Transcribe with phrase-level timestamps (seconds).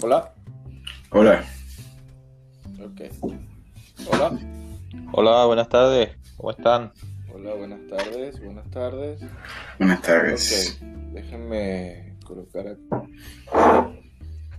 [0.00, 0.32] Hola.
[1.10, 1.44] Hola.
[2.80, 3.00] Ok.
[4.06, 4.38] Hola.
[5.12, 6.16] Hola, buenas tardes.
[6.36, 6.92] ¿Cómo están?
[7.34, 8.40] Hola, buenas tardes.
[8.40, 9.20] Buenas tardes.
[9.78, 10.78] Buenas tardes.
[10.80, 10.88] Ok.
[11.14, 12.88] Déjenme colocar aquí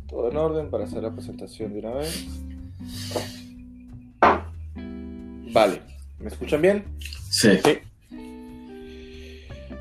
[0.10, 2.28] todo en orden para hacer la presentación de una vez.
[5.54, 5.82] Vale.
[6.20, 6.84] ¿Me escuchan bien?
[7.30, 7.60] Sí.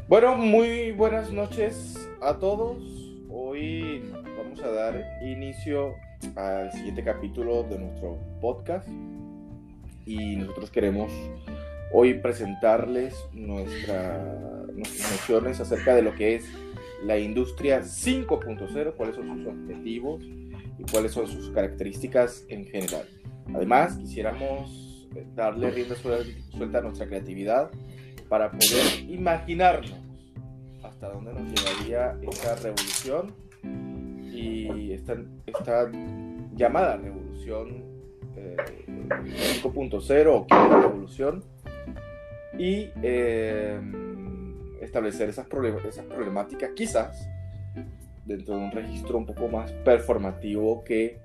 [0.06, 2.76] Bueno, muy buenas noches a todos.
[3.28, 4.02] Hoy
[4.58, 5.94] vamos a dar inicio
[6.36, 8.88] al siguiente capítulo de nuestro podcast
[10.04, 11.12] y nosotros queremos
[11.92, 16.44] hoy presentarles nuestra, nuestras nociones acerca de lo que es
[17.04, 23.06] la industria 5.0, cuáles son sus objetivos y cuáles son sus características en general.
[23.54, 27.70] Además, quisiéramos darle rienda suelta a nuestra creatividad
[28.28, 29.94] para poder imaginarnos
[30.82, 33.47] hasta dónde nos llevaría esta revolución
[34.32, 35.90] y esta, esta
[36.54, 37.84] llamada revolución
[38.36, 38.56] eh,
[39.62, 41.42] 5.0 o quinta revolución
[42.58, 43.80] y eh,
[44.80, 45.46] establecer esas,
[45.88, 47.28] esas problemáticas quizás
[48.24, 51.18] dentro de un registro un poco más performativo que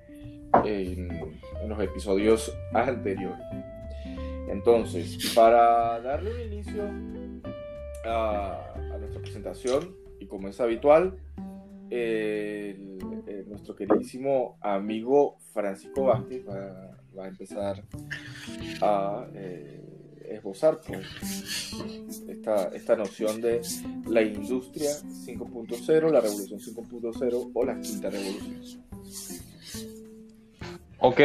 [0.64, 1.08] en,
[1.68, 3.46] los episodios anteriores.
[4.48, 6.84] Entonces, para darle un inicio
[8.04, 11.16] a nuestra presentación, y como es habitual,
[11.90, 12.98] el,
[13.48, 17.82] nuestro queridísimo amigo Francisco Vázquez va, a empezar
[18.80, 21.72] a eh, esbozar pues,
[22.28, 23.60] esta, esta noción de
[24.08, 28.82] la industria 5.0, la revolución 5.0 o la quinta revolución.
[30.98, 31.20] Ok,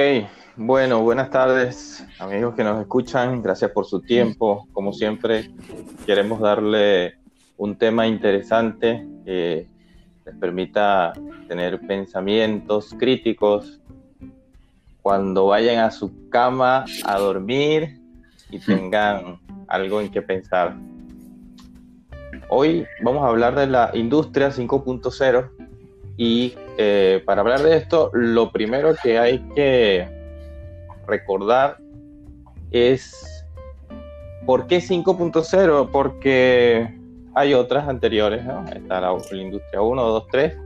[0.57, 4.67] bueno, buenas tardes amigos que nos escuchan, gracias por su tiempo.
[4.73, 5.51] Como siempre,
[6.05, 7.17] queremos darle
[7.57, 9.67] un tema interesante que
[10.29, 11.13] les permita
[11.47, 13.79] tener pensamientos críticos
[15.01, 17.99] cuando vayan a su cama a dormir
[18.51, 20.75] y tengan algo en que pensar.
[22.49, 25.49] Hoy vamos a hablar de la industria 5.0
[26.17, 30.07] y eh, para hablar de esto, lo primero que hay que
[31.07, 31.77] recordar
[32.71, 33.45] es
[34.45, 36.98] por qué 5.0, porque
[37.35, 38.65] hay otras anteriores, ¿no?
[38.65, 40.57] Está la, la, industria 1, 2, 3,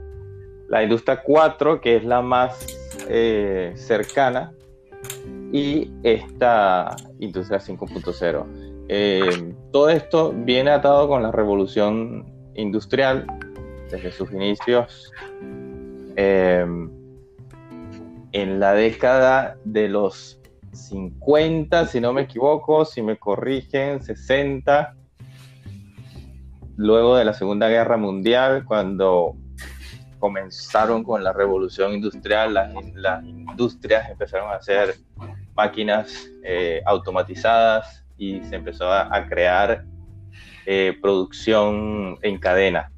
[0.68, 2.66] la industria 4, que es la más
[3.08, 4.52] eh, cercana,
[5.52, 8.46] y esta industria 5.0.
[8.88, 13.26] Eh, todo esto viene atado con la revolución industrial
[13.90, 15.12] desde sus inicios
[16.16, 16.66] eh,
[18.32, 20.40] en la década de los
[20.72, 24.96] 50, si no me equivoco, si me corrigen, 60,
[26.76, 29.36] luego de la Segunda Guerra Mundial, cuando
[30.18, 34.96] comenzaron con la revolución industrial, las, industrias empezaron a hacer
[35.54, 39.84] máquinas eh, automatizadas y se empezó a, a crear
[40.66, 42.90] eh, producción en cadena.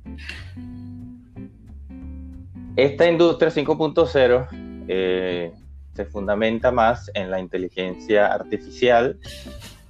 [2.77, 5.53] Esta industria 5.0 eh,
[5.95, 9.19] se fundamenta más en la inteligencia artificial,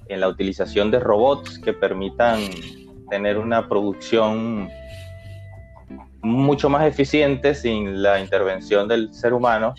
[0.07, 2.39] en la utilización de robots que permitan
[3.09, 4.69] tener una producción
[6.21, 9.75] mucho más eficiente sin la intervención del ser humano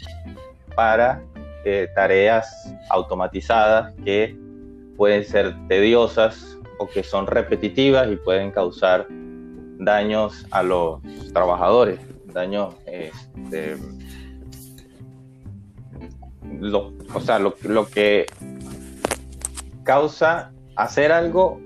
[0.74, 1.22] para
[1.64, 4.36] eh, tareas automatizadas que
[4.96, 9.06] pueden ser tediosas o que son repetitivas y pueden causar
[9.78, 11.00] daños a los
[11.32, 13.76] trabajadores, daños, este,
[17.14, 18.26] o sea, lo, lo que
[19.84, 21.60] causa hacer algo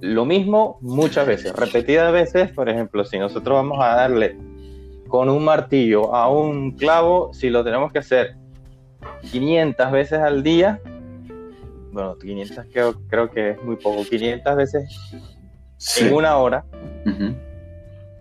[0.00, 4.36] lo mismo muchas veces, repetidas veces, por ejemplo, si nosotros vamos a darle
[5.08, 8.36] con un martillo a un clavo, si lo tenemos que hacer
[9.30, 10.80] 500 veces al día,
[11.92, 15.12] bueno, 500 creo, creo que es muy poco, 500 veces
[15.78, 16.06] sí.
[16.06, 17.36] en una hora, uh -huh.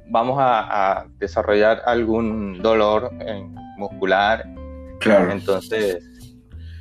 [0.09, 4.45] vamos a, a, desarrollar algún dolor en, muscular.
[4.99, 5.31] Claro.
[5.31, 6.03] Entonces,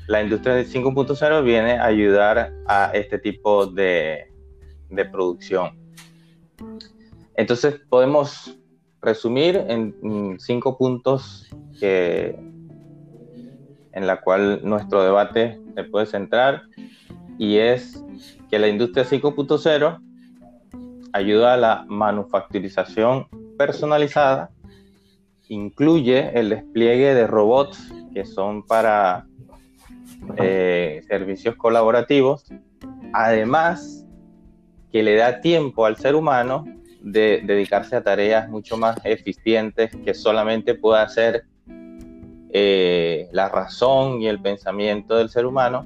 [0.07, 4.29] la industria del 5.0 viene a ayudar a este tipo de,
[4.91, 5.79] de producción.
[7.37, 8.57] Entonces podemos
[9.03, 11.49] resumir en cinco puntos
[11.81, 12.37] en
[14.07, 16.63] la cual nuestro debate se puede centrar
[17.39, 18.03] y es
[18.51, 20.01] que la industria 5.0
[21.13, 23.27] ayuda a la manufacturización
[23.57, 24.51] personalizada,
[25.49, 29.27] incluye el despliegue de robots que son para
[30.39, 32.45] eh, servicios colaborativos,
[33.13, 34.04] además
[34.95, 36.65] que le da tiempo al ser humano
[37.03, 41.47] de dedicarse a tareas mucho más eficientes que solamente puede hacer
[42.53, 45.85] eh, la razón y el pensamiento del ser humano,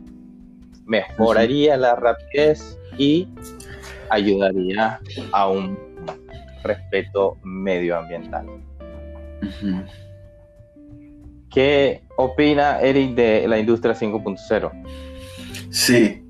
[0.85, 3.27] mejoraría la rapidez y
[4.11, 5.01] ayudaría
[5.33, 5.79] a un
[6.63, 8.45] respeto medioambiental.
[11.51, 15.71] ¿Qué opina Eric de la industria 5.0?
[15.71, 16.23] Sí,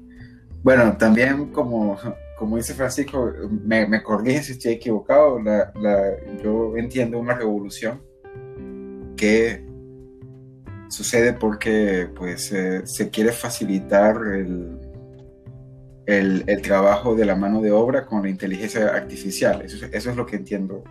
[0.63, 1.99] bueno, también como,
[2.39, 3.33] como dice Francisco,
[3.65, 6.13] me, me corrige si estoy equivocado, la, la,
[6.43, 8.03] yo entiendo una revolución
[9.17, 9.67] que
[10.89, 14.79] sucede porque pues eh, se quiere facilitar el,
[16.07, 19.63] el, el, trabajo de la mano de obra con la inteligencia artificial.
[19.63, 20.85] Eso, eso es lo que entiendo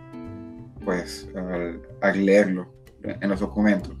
[0.84, 3.96] pues al, al leerlo en los documentos.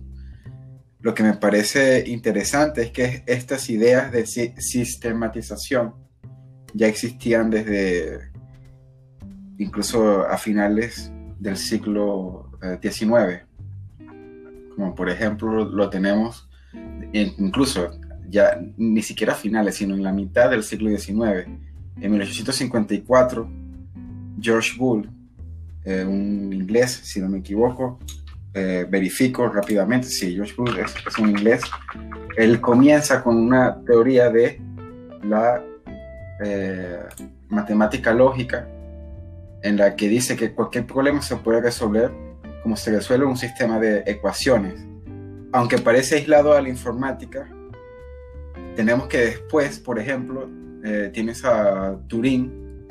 [1.00, 6.07] Lo que me parece interesante es que estas ideas de sistematización
[6.74, 8.30] ya existían desde
[9.58, 12.50] incluso a finales del siglo
[12.82, 13.12] XIX.
[13.12, 13.42] Eh,
[14.74, 16.48] Como por ejemplo lo tenemos
[17.12, 17.90] incluso
[18.28, 21.48] ya ni siquiera a finales, sino en la mitad del siglo XIX.
[22.00, 23.50] En 1854,
[24.40, 25.10] George Bull,
[25.84, 27.98] eh, un inglés, si no me equivoco,
[28.54, 31.62] eh, verifico rápidamente, sí, George Bull es, es, un inglés,
[32.36, 34.60] él comienza con una teoría de
[35.22, 35.62] la
[36.44, 37.00] eh,
[37.48, 38.68] matemática lógica,
[39.62, 42.12] en la que dice que cualquier problema se puede resolver
[42.62, 44.74] como se resuelve un sistema de ecuaciones.
[45.52, 47.48] Aunque parece aislado a la informática,
[48.76, 50.48] tenemos que después, por ejemplo,
[50.84, 52.86] eh, tienes a Turing,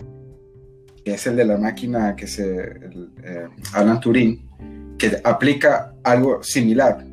[1.06, 6.44] que es el de la máquina que se, el, eh, Alan Turing, que aplica algo
[6.44, 7.06] similar,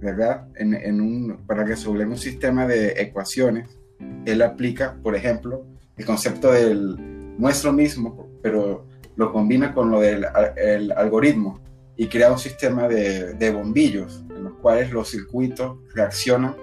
[0.00, 0.48] ¿verdad?
[0.56, 3.77] En, para resolver un sistema de ecuaciones,
[4.24, 5.64] él aplica, por ejemplo,
[5.96, 6.96] el concepto del
[7.38, 8.86] nuestro mismo, pero
[9.16, 11.60] lo combina con lo del el algoritmo
[11.96, 16.56] y crea un sistema de, bombillos en los cuales los circuitos reaccionan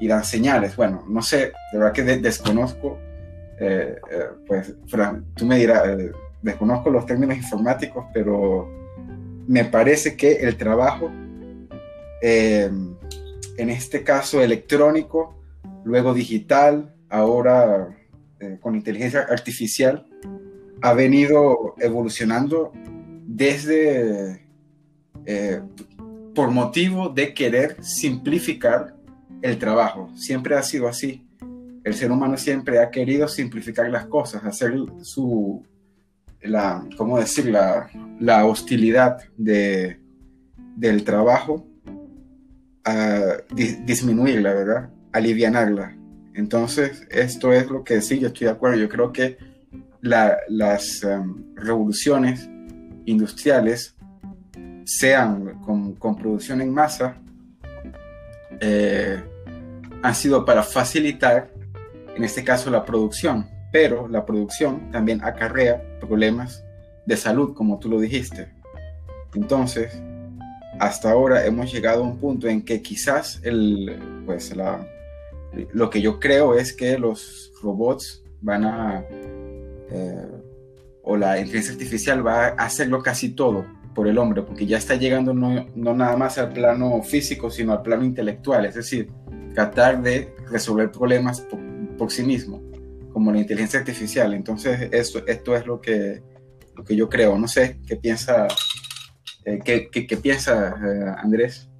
[0.00, 0.74] y dan señales.
[0.74, 2.98] Bueno, no sé, de verdad que de, desconozco,
[3.60, 8.66] eh, eh, pues, Fran, tú me dirás, eh, desconozco los términos informáticos, pero
[9.46, 11.10] me parece que el trabajo,
[12.22, 12.96] en
[13.58, 15.34] este caso electrónico,
[15.84, 17.96] luego digital, ahora
[18.40, 20.06] eh, con inteligencia artificial,
[20.82, 22.72] ha venido evolucionando
[23.26, 24.46] desde,
[25.24, 25.62] eh,
[26.34, 28.94] por motivo de querer simplificar
[29.42, 30.10] el trabajo.
[30.16, 31.26] Siempre ha sido así.
[31.84, 35.62] El ser humano siempre ha querido simplificar las cosas, hacer su,
[36.42, 37.46] la, ¿cómo decir?
[37.46, 37.90] La,
[38.20, 40.00] la hostilidad de,
[40.76, 41.66] del trabajo,
[42.84, 44.90] a dis, disminuirla, ¿verdad?
[45.14, 45.96] Alivianarla.
[46.34, 48.76] Entonces, esto es lo que sí, yo estoy de acuerdo.
[48.76, 49.38] Yo creo que
[50.00, 52.50] la, las um, revoluciones
[53.06, 53.96] industriales,
[54.84, 57.16] sean con, con producción en masa,
[58.60, 59.22] eh,
[60.02, 61.50] han sido para facilitar,
[62.14, 63.48] en este caso, la producción.
[63.72, 66.62] Pero la producción también acarrea problemas
[67.06, 68.52] de salud, como tú lo dijiste.
[69.34, 70.00] Entonces,
[70.78, 74.86] hasta ahora hemos llegado a un punto en que quizás el, pues la,
[75.72, 80.28] lo que yo creo es que los robots van a, eh,
[81.02, 84.96] o la inteligencia artificial va a hacerlo casi todo por el hombre, porque ya está
[84.96, 89.10] llegando no, no nada más al plano físico, sino al plano intelectual, es decir,
[89.54, 91.60] tratar de resolver problemas por,
[91.96, 92.60] por sí mismo,
[93.12, 94.34] como la inteligencia artificial.
[94.34, 96.22] Entonces, esto, esto es lo que,
[96.74, 97.38] lo que yo creo.
[97.38, 98.48] No sé qué piensa,
[99.44, 101.70] eh, qué, qué, piensa eh, Andrés.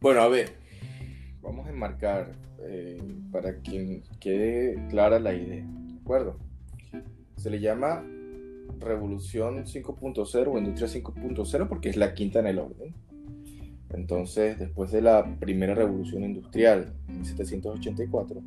[0.00, 0.57] Bueno, a ver,
[1.42, 6.36] vamos a enmarcar eh, para quien quede clara la idea, ¿de acuerdo?
[7.36, 8.04] Se le llama
[8.80, 12.94] Revolución 5.0 o Industria 5.0 porque es la quinta en el orden.
[13.90, 18.42] Entonces, después de la primera revolución industrial en 1784,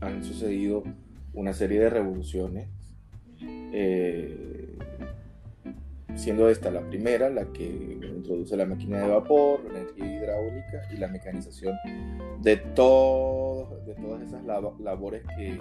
[0.00, 0.82] han sucedido
[1.34, 2.68] una serie de revoluciones,
[3.40, 4.53] eh,
[6.14, 10.96] siendo esta la primera, la que introduce la máquina de vapor, la energía hidráulica y
[10.96, 11.74] la mecanización
[12.40, 15.58] de, todo, de todas esas lab labores que,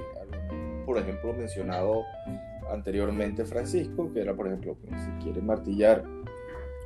[0.86, 2.04] por ejemplo, mencionado
[2.72, 6.04] anteriormente Francisco, que era, por ejemplo, si quiere martillar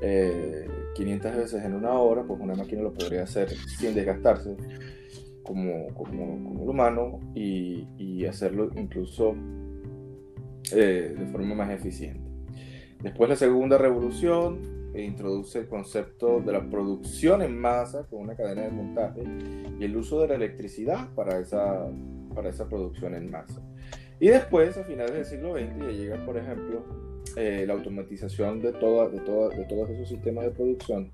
[0.01, 4.55] eh, 500 veces en una hora, pues una máquina lo podría hacer sin desgastarse
[5.43, 9.35] como, como, como el humano y, y hacerlo incluso
[10.73, 12.26] eh, de forma más eficiente.
[13.01, 18.63] Después la segunda revolución introduce el concepto de la producción en masa con una cadena
[18.63, 19.23] de montaje
[19.79, 21.87] y el uso de la electricidad para esa,
[22.33, 23.61] para esa producción en masa.
[24.19, 26.83] Y después, a finales del siglo XX, ya llega, por ejemplo,
[27.35, 31.11] eh, la automatización de, toda, de, toda, de todos esos sistemas de producción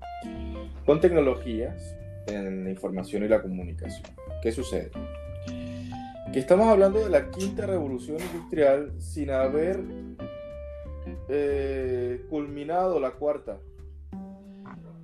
[0.86, 1.96] con tecnologías
[2.28, 4.08] en la información y la comunicación.
[4.42, 4.90] ¿Qué sucede?
[6.32, 9.80] Que estamos hablando de la quinta revolución industrial sin haber
[11.28, 13.60] eh, culminado la cuarta.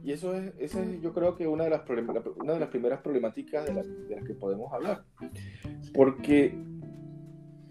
[0.03, 1.83] Y eso es, esa es yo creo que una de las,
[2.37, 5.05] una de las primeras problemáticas de, de las que podemos hablar.
[5.93, 6.59] Porque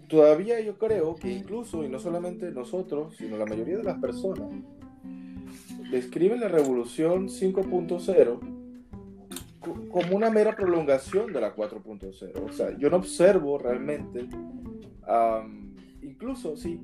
[0.08, 4.50] todavía yo creo que incluso, y no solamente nosotros, sino la mayoría de las personas,
[5.90, 8.60] describen la revolución 5.0
[9.90, 12.48] como una mera prolongación de la 4.0.
[12.48, 14.26] O sea, yo no observo realmente,
[16.02, 16.80] incluso si,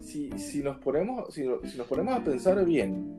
[0.00, 3.18] si, si, nos ponemos, si, si nos ponemos a pensar bien,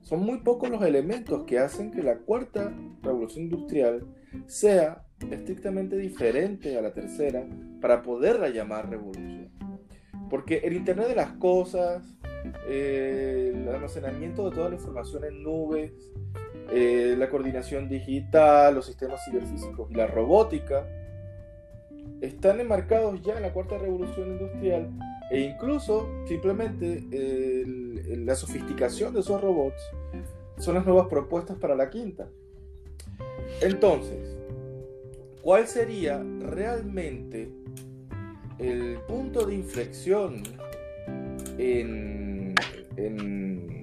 [0.00, 4.06] son muy pocos los elementos que hacen que la cuarta revolución industrial
[4.46, 7.44] sea estrictamente diferente a la tercera
[7.80, 9.50] para poderla llamar revolución.
[10.30, 12.04] Porque el Internet de las Cosas,
[12.68, 15.92] eh, el almacenamiento de toda la información en nubes,
[16.70, 20.86] eh, la coordinación digital, los sistemas ciberfísicos y la robótica,
[22.20, 24.90] están enmarcados ya en la cuarta revolución industrial
[25.30, 27.04] e incluso simplemente
[28.24, 29.82] la sofisticación de esos robots
[30.58, 32.28] son las nuevas propuestas para la quinta.
[33.60, 34.36] Entonces,
[35.42, 37.50] ¿cuál sería realmente
[38.58, 40.42] el punto de inflexión
[41.58, 42.54] en,
[42.96, 43.76] en,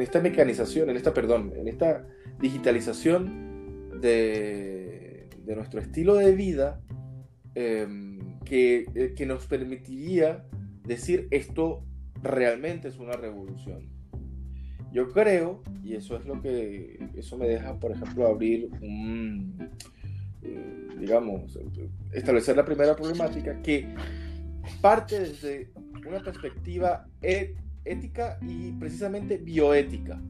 [0.00, 2.06] esta mecanización, en esta, perdón, en esta
[2.40, 6.80] digitalización de, nuestro estilo de vida
[7.54, 8.15] em,
[8.46, 10.44] que, eh, que nos permitiría
[10.84, 11.84] decir esto
[12.22, 13.90] realmente es una revolución.
[14.92, 19.68] Yo creo, y eso es lo que, eso me deja, por ejemplo, abrir un,
[20.42, 21.58] eh, digamos,
[22.12, 23.92] establecer la primera problemática que
[24.80, 25.70] parte desde
[26.06, 27.06] una perspectiva
[27.84, 30.20] ética y precisamente bioética.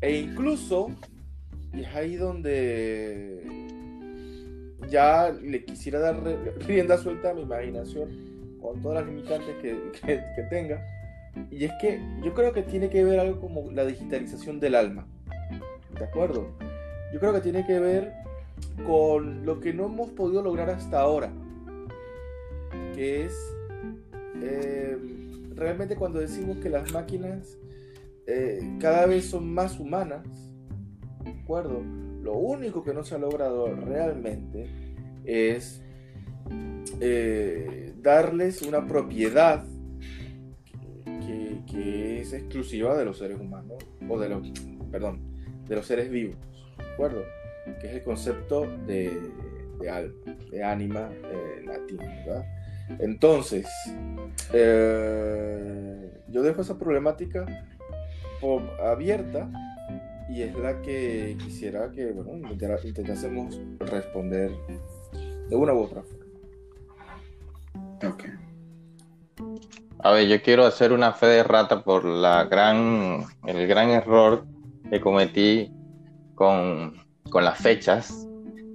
[0.00, 0.90] E incluso,
[1.72, 3.67] y es ahí donde
[4.88, 6.22] ya le quisiera dar
[6.66, 8.08] rienda suelta a mi imaginación
[8.60, 10.84] con todas las limitantes que, que tenga,
[11.50, 15.06] y es que yo creo que tiene que ver algo como la digitalización del alma.
[15.98, 16.48] ¿De acuerdo?
[17.12, 18.12] Yo creo que tiene que ver
[18.86, 21.30] con lo que no hemos podido lograr hasta ahora.
[22.94, 23.34] Que es
[24.42, 24.96] eh,
[25.54, 27.56] realmente cuando decimos que las máquinas
[28.26, 30.26] eh, cada vez son más humanas.
[31.24, 31.82] ¿De acuerdo?
[32.28, 34.68] Lo único que no se ha logrado realmente
[35.24, 35.82] es
[37.00, 39.64] eh, darles una propiedad
[41.66, 44.52] que es exclusiva de los seres humanos, o de los,
[44.90, 45.20] perdón,
[45.66, 46.36] de los seres vivos,
[46.76, 47.22] ¿de acuerdo?
[47.80, 49.10] Que es el concepto de,
[49.90, 52.44] alma, de ánima eh, latín, ¿verdad?
[52.98, 53.66] Entonces,
[54.52, 57.46] eh, yo dejo esa problemática
[58.82, 59.50] abierta
[60.28, 62.48] y es la que quisiera que, bueno,
[62.84, 64.52] intentásemos responder
[65.48, 66.24] de una u otra forma.
[68.06, 68.24] Ok.
[70.00, 74.44] A ver, yo quiero hacer una fe de rata por la gran, el gran error
[74.90, 75.72] que cometí
[76.34, 76.94] con,
[77.30, 78.26] con las fechas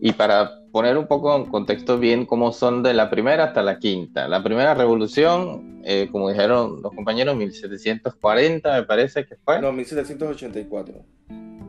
[0.02, 3.78] y para poner un poco en contexto bien cómo son de la primera hasta la
[3.78, 4.28] quinta.
[4.28, 9.62] La primera revolución, eh, como dijeron los compañeros, 1740 me parece que fue.
[9.62, 11.06] No, 1784.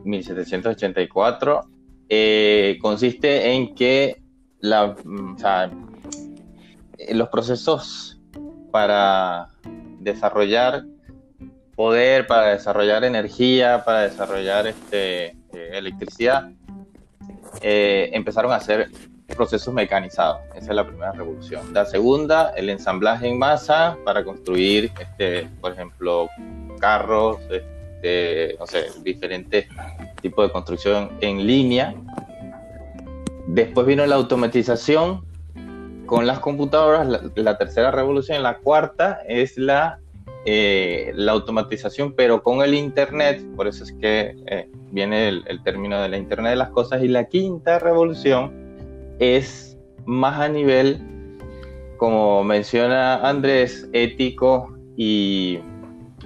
[0.05, 1.61] 1784
[2.07, 4.21] eh, consiste en que
[4.59, 4.95] la,
[5.37, 5.71] sea,
[7.09, 8.19] los procesos
[8.71, 9.49] para
[9.99, 10.83] desarrollar
[11.75, 15.35] poder, para desarrollar energía, para desarrollar este, eh,
[15.73, 16.51] electricidad,
[17.61, 18.89] eh, empezaron a hacer
[19.35, 20.39] procesos mecanizados.
[20.55, 21.73] Esa es la primera revolución.
[21.73, 26.29] La segunda, el ensamblaje en masa para construir, este, por ejemplo,
[26.79, 27.39] carros,
[28.05, 29.67] este, no diferentes
[30.21, 31.95] tipos de construcción en línea.
[33.47, 35.23] Después vino la automatización
[36.05, 39.99] con las computadoras, la, tercera revolución, la cuarta es la,
[40.45, 45.99] eh, la automatización, pero con el Internet, por eso es que eh, viene el, término
[45.99, 48.53] de la Internet de las cosas, y la quinta revolución
[49.17, 50.99] es más a nivel,
[51.97, 55.59] como menciona Andrés, ético y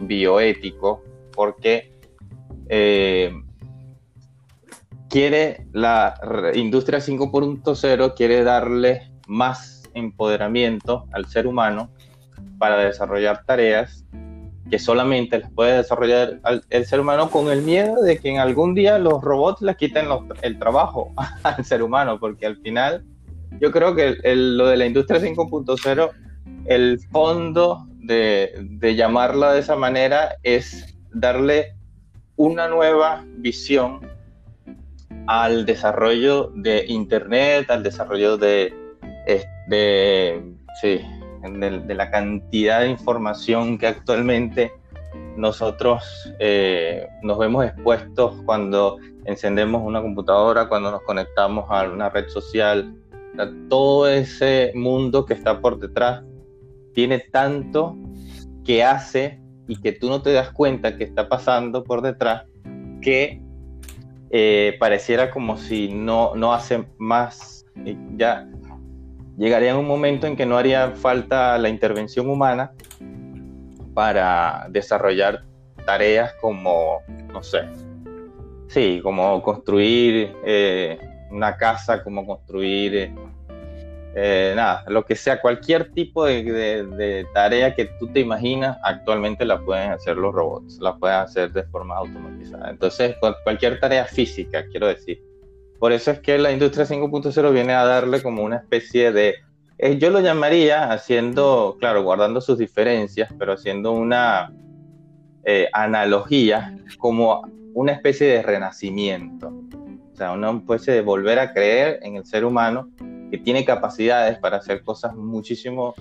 [0.01, 1.03] bioético,
[1.39, 1.97] porque
[2.67, 3.31] eh,
[5.09, 6.13] quiere la
[6.53, 11.91] industria 5.0 quiere darle más empoderamiento al ser humano
[12.57, 14.05] para desarrollar tareas
[14.69, 18.75] que solamente las puede desarrollar el ser humano con el miedo de que en algún
[18.75, 20.07] día los robots le quiten
[20.41, 23.05] el trabajo al ser humano, porque al final
[23.61, 26.11] yo creo que lo de la industria 5.0,
[26.65, 31.75] el fondo de llamarla de esa manera es darle
[32.35, 33.99] una nueva visión
[35.27, 38.73] al desarrollo de Internet, al desarrollo de,
[39.67, 40.43] de,
[41.95, 44.71] la cantidad de información que actualmente
[45.35, 52.27] nosotros eh, nos vemos expuestos cuando encendemos una computadora, cuando nos conectamos a una red
[52.29, 52.95] social.
[53.69, 56.23] Todo ese mundo que está por detrás
[56.93, 57.95] tiene tanto
[58.65, 59.38] que hace
[59.69, 62.45] y que tú no te das cuenta que está pasando por detrás
[63.01, 63.39] que
[64.31, 67.65] eh, pareciera como si no, no hace más,
[68.17, 68.49] ya
[69.37, 72.71] llegaría un momento en que no haría falta la intervención humana
[73.93, 75.43] para desarrollar
[75.85, 76.97] tareas como,
[77.31, 77.61] no sé,
[78.67, 80.97] sí, como construir eh,
[81.29, 83.13] una casa, como construir
[84.15, 89.59] eh, nada, lo que sea, cualquier tipo de, tarea que tú te imaginas, actualmente la
[89.59, 92.71] pueden hacer los robots, la pueden hacer de forma automatizada.
[92.71, 95.21] Entonces, cualquier tarea física, quiero decir.
[95.77, 99.35] Por eso es que la industria 5.0 viene a darle como una especie de,
[99.77, 104.51] eh, yo lo llamaría haciendo, claro, guardando sus diferencias, pero haciendo una
[105.45, 109.53] eh, analogía como una especie de renacimiento.
[110.11, 112.89] O sea, una especie de volver a creer en el ser humano
[113.29, 115.93] que tiene capacidades para hacer cosas muchísimo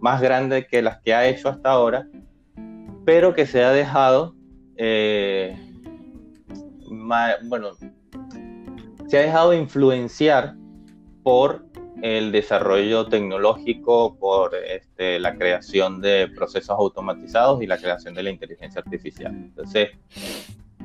[0.00, 2.08] más grandes que las que ha hecho hasta ahora,
[3.04, 4.34] pero que se ha dejado,
[4.76, 5.56] eh,
[7.44, 7.70] bueno,
[9.06, 10.54] se ha dejado influenciar
[11.22, 11.64] por
[12.02, 18.30] el desarrollo tecnológico, por este, la creación de procesos automatizados y la creación de la
[18.30, 19.32] inteligencia artificial.
[19.32, 19.90] Entonces,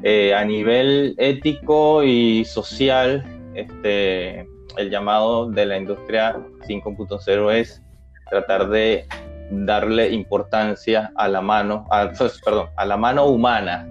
[0.03, 3.25] eh, a nivel ético y social,
[3.55, 6.35] este, el llamado de la industria
[6.67, 7.81] 5.0 es
[8.29, 9.05] tratar de
[9.49, 11.87] darle importancia a la mano,
[12.17, 13.87] pues, perdón, a la mano humana,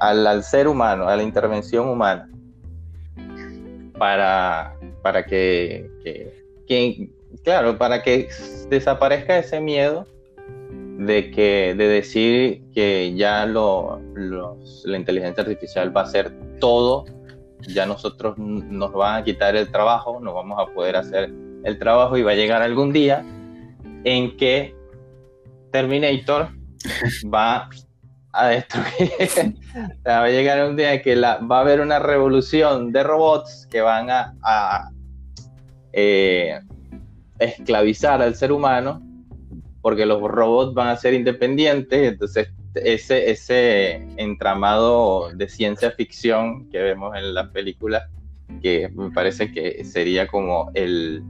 [0.00, 2.28] al, ser humano, a la intervención humana,
[3.96, 5.88] para, para que,
[7.44, 8.28] claro, para que
[8.68, 10.06] desaparezca ese miedo
[10.98, 14.00] de que de decir que ya lo,
[14.84, 17.04] la inteligencia artificial va a hacer todo
[17.66, 21.32] ya nosotros nos van a quitar el trabajo, no vamos a poder hacer
[21.64, 23.24] el trabajo y va a llegar algún día
[24.04, 24.74] en que
[25.72, 26.48] Terminator
[27.34, 27.68] va
[28.32, 29.56] a destruir,
[30.06, 33.80] va a llegar un día en que va a haber una revolución de robots que
[33.80, 34.90] van a,
[35.92, 36.60] eh,
[37.38, 39.02] esclavizar al ser humano
[39.80, 42.48] porque los robots van a ser independientes, entonces
[42.84, 48.08] ese, ese entramado de ciencia ficción que vemos en la película,
[48.62, 51.22] que me parece que sería como el,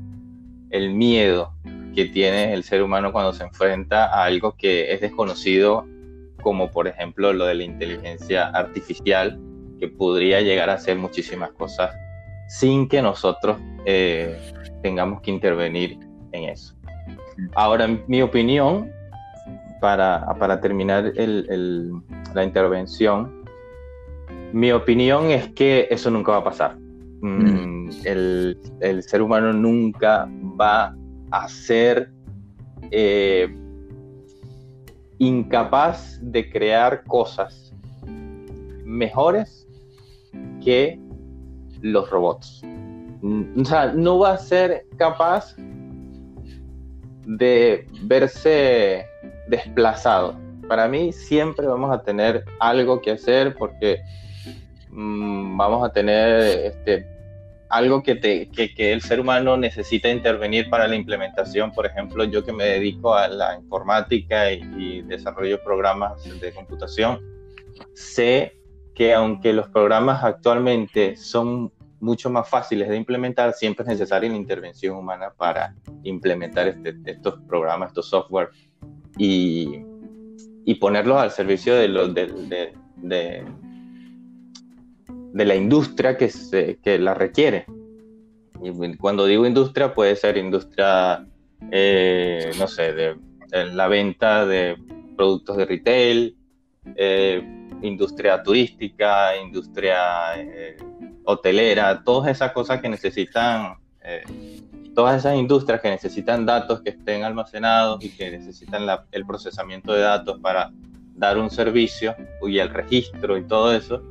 [0.71, 1.53] el miedo
[1.95, 5.87] que tiene el ser humano cuando se enfrenta a algo que es desconocido,
[6.43, 9.39] como por ejemplo lo de la inteligencia artificial,
[9.79, 11.95] que podría llegar a hacer muchísimas cosas
[12.49, 14.37] sin que nosotros eh,
[14.83, 15.99] tengamos que intervenir
[16.33, 16.75] en eso.
[17.55, 18.91] Ahora, en mi opinión,
[19.81, 21.13] para, terminar
[22.35, 23.45] la intervención,
[24.53, 26.77] mi opinión es que eso nunca va a pasar.
[27.21, 27.91] Mm, mm.
[28.05, 30.95] el, ser humano nunca va
[31.31, 32.11] a ser
[32.91, 33.53] eh,
[35.19, 37.75] incapaz de crear cosas
[38.85, 39.67] mejores
[40.65, 40.99] que
[41.83, 42.63] los robots.
[43.23, 45.57] Mm, o sea, no va a ser capaz
[47.27, 49.05] de verse
[49.49, 50.37] desplazado.
[50.69, 54.01] Para mí siempre vamos a tener algo que hacer porque
[54.91, 57.07] mm, vamos a tener este,
[57.71, 61.73] algo que, te, que, el ser humano necesita intervenir para la implementación.
[61.73, 67.21] Por ejemplo, yo que me dedico a la informática y, y desarrollo programas de computación,
[67.95, 68.55] sé
[68.95, 74.37] que aunque los programas actualmente son mucho más fáciles de implementar, siempre es necesaria la
[74.37, 78.51] intervención humana para implementar este, estos programas, estos software
[79.19, 79.85] y,
[80.65, 83.45] y ponerlos al servicio de, los de,
[85.33, 87.67] la industria que, se, que la requiere.
[88.63, 91.27] Y cuando digo industria, puede ser industria,
[91.71, 93.17] eh, no sé, de,
[93.73, 94.77] la venta de
[95.17, 96.37] productos de retail,
[96.97, 97.43] eh,
[97.83, 100.77] industria turística, industria eh,
[101.25, 103.75] hotelera, todas esas cosas que necesitan
[104.99, 108.83] todas esas industrias que necesitan datos que estén almacenados y que necesitan
[109.13, 110.73] el procesamiento de datos para
[111.15, 114.03] dar un servicio y el registro y todo eso,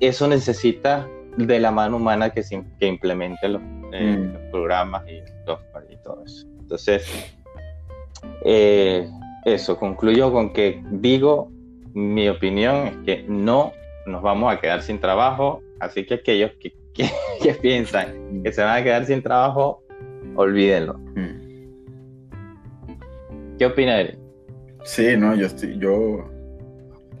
[0.00, 2.42] eso necesita de la mano humana que,
[2.78, 3.62] que implemente los,
[3.94, 4.50] eh, mm.
[4.50, 6.46] programas y software y todo eso.
[6.60, 7.32] Entonces,
[8.44, 9.08] eh,
[9.46, 11.50] eso, concluyo con que digo,
[11.94, 13.72] mi opinión es que no
[14.04, 16.74] nos vamos a quedar sin trabajo, así que aquellos que,
[17.42, 19.81] que, piensan que se van a quedar sin trabajo,
[20.36, 20.98] olvídenlo.
[21.14, 21.42] Mm.
[23.58, 24.18] ¿Qué opina él?
[24.84, 26.28] Sí, no, yo estoy, yo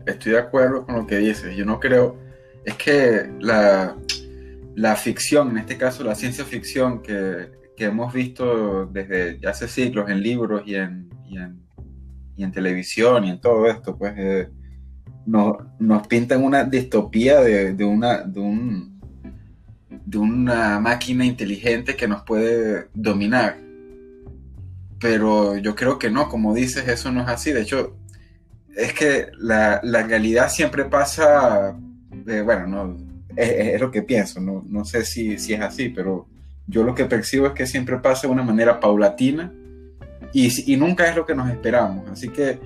[0.06, 1.54] estoy de acuerdo con lo que dices.
[1.56, 2.16] Yo no creo,
[2.64, 3.96] es que la,
[4.74, 10.22] la ficción, en este caso la ciencia ficción que, hemos visto desde hace siglos en
[10.22, 14.48] libros y en, y en, televisión y en todo esto, pues eh,
[15.26, 18.91] nos, nos pintan una distopía de, de, una, de, un,
[20.12, 23.56] de una máquina inteligente que nos puede dominar.
[25.00, 27.50] Pero yo creo que no, como dices, eso no es así.
[27.50, 27.96] De hecho,
[28.76, 31.74] es que la, la realidad siempre pasa,
[32.26, 32.96] eh, bueno, no,
[33.34, 36.26] es, lo que pienso, no, no sé si, si, es así, pero
[36.66, 39.50] yo lo que percibo es que siempre pasa de una manera paulatina
[40.34, 42.06] y, y nunca es lo que nos esperamos.
[42.10, 42.60] Así que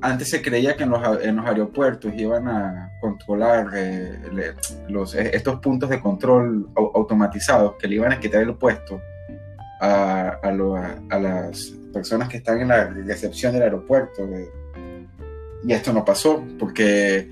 [0.00, 4.18] antes se creía que en los, en los aeropuertos iban a controlar eh,
[4.88, 9.00] los, estos puntos de control automatizados que le iban a quitar el puesto
[9.80, 14.24] a, a, a las personas que están en la recepción del aeropuerto.
[14.28, 14.50] Eh,
[15.64, 17.28] y esto no pasó porque,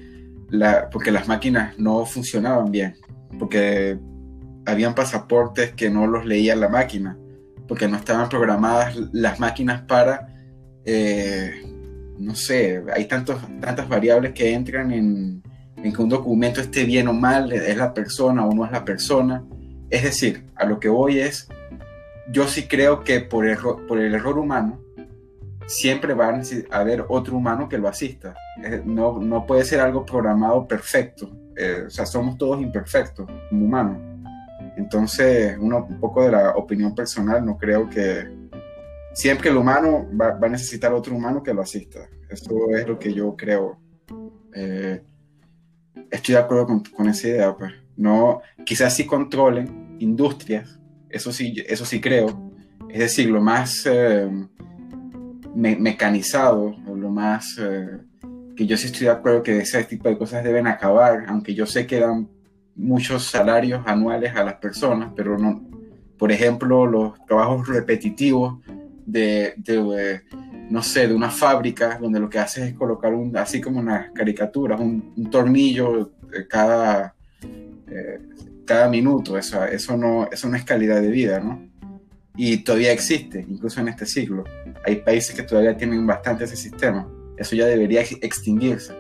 [0.48, 2.96] la, porque las máquinas no funcionaban bien,
[3.38, 3.98] porque
[4.66, 7.16] habían pasaportes que no los leía la máquina,
[7.68, 10.28] porque no estaban programadas las máquinas para,
[10.84, 11.52] eh,
[12.18, 15.42] no sé, hay tantos, tantas variables que entran en,
[15.76, 18.84] en que un documento esté bien o mal, es la persona o no es la
[18.84, 19.44] persona.
[19.90, 21.48] Es decir, a lo que voy es,
[22.30, 24.80] yo sí creo que por, por el error humano,
[25.66, 28.34] siempre va a haber otro humano que lo asista.
[28.84, 31.30] No, no puede ser algo programado perfecto.
[31.56, 33.98] Eh, o sea, somos todos imperfectos como humanos.
[34.76, 38.28] Entonces, uno, un poco de la opinión personal, no creo que
[39.14, 42.08] siempre el humano va, a necesitar otro humano que lo asista.
[42.28, 43.78] Eso es lo que yo creo.
[44.54, 45.02] Eh,
[46.10, 47.56] estoy de acuerdo con, con, esa idea.
[47.56, 47.72] Pues.
[47.96, 52.52] No, quizás sí controlen industrias, eso sí, eso sí creo.
[52.90, 53.86] Es decir, lo más...
[53.86, 54.28] Eh,
[55.54, 57.98] mecanizado, lo más eh,
[58.56, 61.66] que yo sí estoy de acuerdo que ese tipo de cosas deben acabar, aunque yo
[61.66, 62.28] sé que dan
[62.74, 65.62] muchos salarios anuales a las personas, pero no,
[66.18, 68.58] por ejemplo, los trabajos repetitivos
[69.06, 70.22] de, de
[70.70, 74.10] no sé, de una fábrica donde lo que haces es colocar un, así como unas
[74.12, 76.12] caricaturas, un, tornillo
[76.48, 78.18] cada, eh,
[78.64, 81.74] cada minuto, eso, eso, no, eso no es calidad de vida, ¿no?
[82.36, 84.44] y todavía existe, incluso en este siglo.
[84.84, 87.08] Hay países que todavía tienen bastante ese sistema.
[87.36, 88.94] Eso ya debería extinguirse.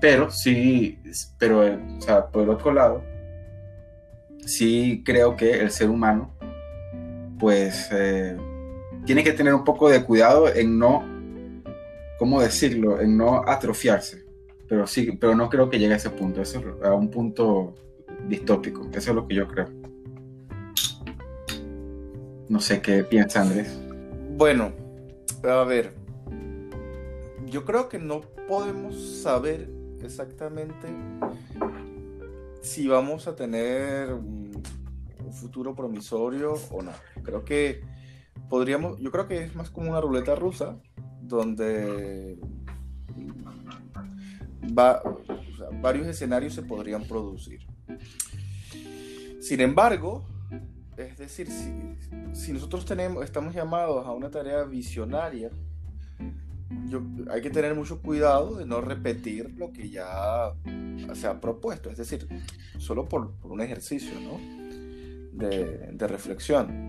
[0.00, 0.98] Pero sí,
[1.38, 3.02] pero o sea, por el otro lado,
[4.44, 6.34] sí creo que el ser humano,
[7.38, 8.36] pues, eh,
[9.04, 11.04] tiene que tener un poco de cuidado en no,
[12.18, 14.24] ¿cómo decirlo?, en no atrofiarse.
[14.68, 17.74] Pero sí, pero no creo que llegue a ese punto, eso, a un punto
[18.28, 18.88] distópico.
[18.92, 19.68] Eso es lo que yo creo.
[22.48, 23.78] No sé qué piensa Andrés.
[24.36, 24.72] Bueno,
[25.44, 25.92] a ver,
[27.46, 29.68] yo creo que no podemos saber
[30.02, 30.88] exactamente
[32.60, 34.52] si vamos a tener un,
[35.32, 36.92] futuro promisorio o no.
[37.22, 37.80] Creo que
[38.48, 40.78] podríamos, yo creo que es más como una ruleta rusa
[41.20, 42.38] donde
[44.78, 45.02] va,
[45.80, 47.66] varios escenarios se podrían producir.
[49.40, 50.24] Sin embargo,
[50.96, 51.48] es decir,
[52.32, 55.50] si, nosotros tenemos, estamos llamados a una tarea visionaria,
[56.88, 60.52] yo, hay que tener mucho cuidado de no repetir lo que ya
[61.14, 62.26] se ha propuesto, es decir,
[62.78, 64.38] solo por, un ejercicio ¿no?
[65.32, 66.88] de, reflexión.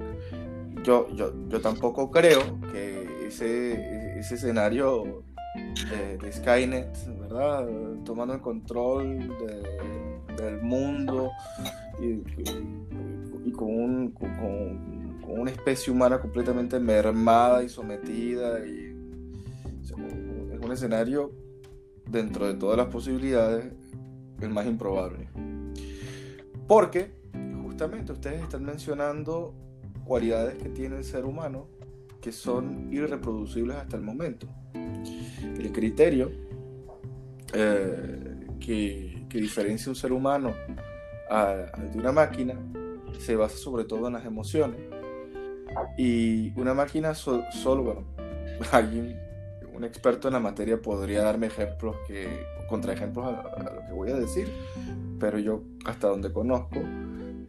[0.83, 5.23] Yo, yo, yo, tampoco creo que ese, ese escenario
[6.19, 7.67] de, Skynet, ¿verdad?
[8.03, 9.19] Tomando el control
[10.37, 11.31] del mundo
[11.99, 18.65] y, con, un, con, una especie humana completamente mermada y sometida.
[18.65, 18.95] Y,
[19.83, 21.31] es un escenario,
[22.09, 23.73] dentro de todas las posibilidades,
[24.41, 25.27] el más improbable.
[26.67, 27.11] Porque,
[27.63, 29.53] justamente, ustedes están mencionando
[30.05, 31.67] cualidades que tiene el ser humano
[32.21, 34.47] que son irreproducibles hasta el momento.
[34.73, 36.31] El criterio
[37.53, 40.53] eh, que, que, diferencia un ser humano
[41.29, 42.55] de una máquina
[43.19, 44.79] se basa sobre todo en las emociones.
[45.97, 48.03] Y una máquina solo, bueno,
[48.71, 49.19] alguien,
[49.73, 54.11] un experto en la materia podría darme ejemplos que, contraejemplos a, a lo que voy
[54.11, 54.47] a decir,
[55.19, 56.79] pero yo hasta donde conozco,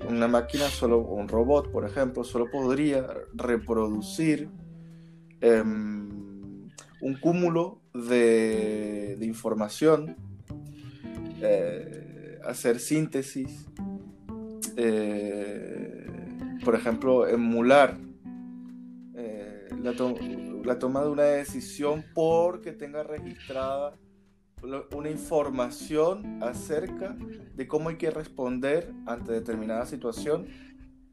[0.08, 4.48] una máquina solo, un robot, por ejemplo, solo podría reproducir
[5.40, 10.16] em, un cúmulo de, información,
[11.40, 13.66] eh, hacer síntesis,
[14.76, 16.06] eh,
[16.64, 17.98] por ejemplo, emular
[19.14, 19.94] eh, la,
[20.64, 23.94] la toma de una decisión porque tenga registrada
[24.92, 27.16] una información acerca
[27.54, 30.46] de cómo hay que responder ante determinada situación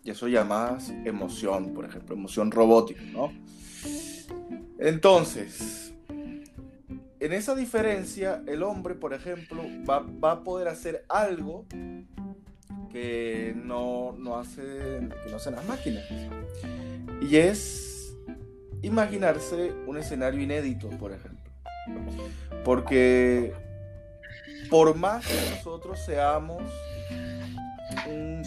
[0.04, 3.32] y eso llamas emoción, por ejemplo, emoción robótica, ¿no?
[4.80, 5.94] Entonces,
[7.20, 11.66] en esa diferencia, el hombre, por ejemplo, va, va a poder hacer algo
[12.92, 16.04] que no, no, hace, que no hacen las máquinas.
[17.22, 18.18] Y es
[18.82, 21.52] imaginarse un escenario inédito, por ejemplo.
[22.63, 23.54] Porque
[24.69, 26.63] por más que nosotros seamos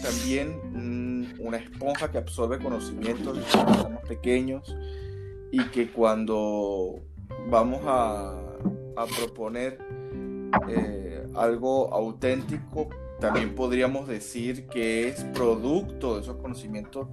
[0.01, 4.75] también una esponja que absorbe conocimientos desde que somos pequeños
[5.51, 6.99] y que cuando
[7.49, 8.41] vamos a,
[9.17, 9.77] proponer
[10.69, 17.07] eh, algo auténtico, también podríamos decir que es producto de esos conocimientos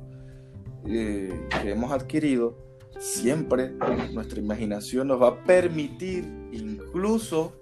[0.86, 2.56] eh, que hemos adquirido
[2.98, 3.72] siempre
[4.12, 7.52] nuestra imaginación nos va a permitir incluso,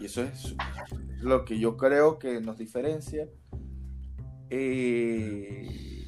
[0.00, 0.54] y eso es
[1.20, 3.28] lo que yo creo que nos diferencia,
[4.48, 6.06] eh,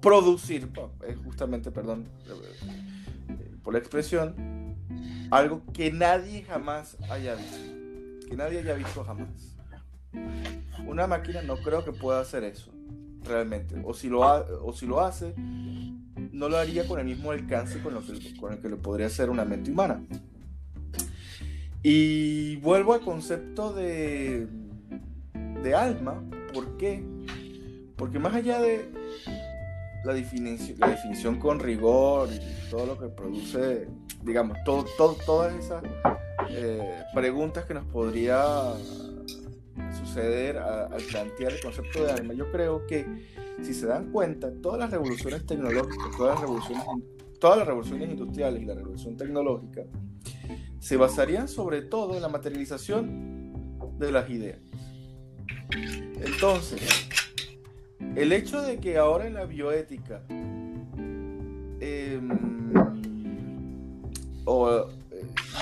[0.00, 0.70] producir,
[1.24, 4.34] justamente, perdón eh, por la expresión,
[5.30, 9.56] algo que nadie jamás haya visto, que nadie haya visto jamás.
[10.86, 12.72] Una máquina no creo que pueda hacer eso,
[13.22, 13.80] realmente.
[13.84, 15.34] O si lo, o si lo hace,
[16.40, 17.94] no lo haría con el mismo alcance con,
[18.40, 20.02] con el que lo podría hacer una mente humana.
[21.82, 24.48] Y vuelvo al concepto de,
[25.62, 26.24] de alma.
[26.54, 27.04] ¿Por qué?
[27.94, 28.90] Porque más allá de
[30.02, 33.86] la definición, la definición con rigor y todo lo que produce,
[34.22, 34.86] digamos, todo,
[35.26, 35.82] todas esas
[36.48, 38.42] eh, preguntas que nos podría
[40.02, 43.04] suceder al plantear el concepto de alma, yo creo que
[43.62, 46.84] si se dan cuenta, todas las revoluciones tecnológicas, todas las revoluciones,
[47.40, 49.82] todas las revoluciones industriales y la revolución tecnológica
[50.78, 54.58] se basarían sobre todo en la materialización de las ideas.
[56.20, 56.80] Entonces,
[58.16, 60.22] el hecho de que ahora en la bioética
[61.80, 62.28] em,
[64.44, 64.84] o, eh,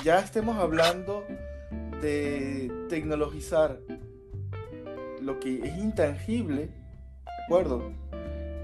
[0.03, 1.25] ya estemos hablando
[2.01, 3.79] de tecnologizar
[5.21, 6.69] lo que es intangible,
[7.49, 7.91] acuerdo?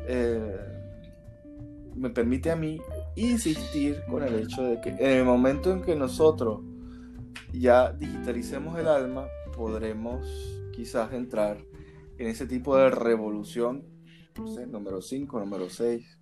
[0.08, 0.58] Eh,
[1.96, 2.80] me permite a mí
[3.16, 6.62] insistir con el hecho de que en el momento en que nosotros
[7.52, 10.24] ya digitalicemos el alma, podremos
[10.72, 11.58] quizás entrar
[12.20, 13.86] en ese tipo de revolución,
[14.38, 16.20] no sé, número 5, número 6,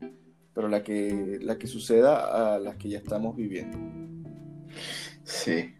[0.53, 3.77] pero la que, la que suceda a las que ya estamos viviendo.
[5.25, 5.75] Sí.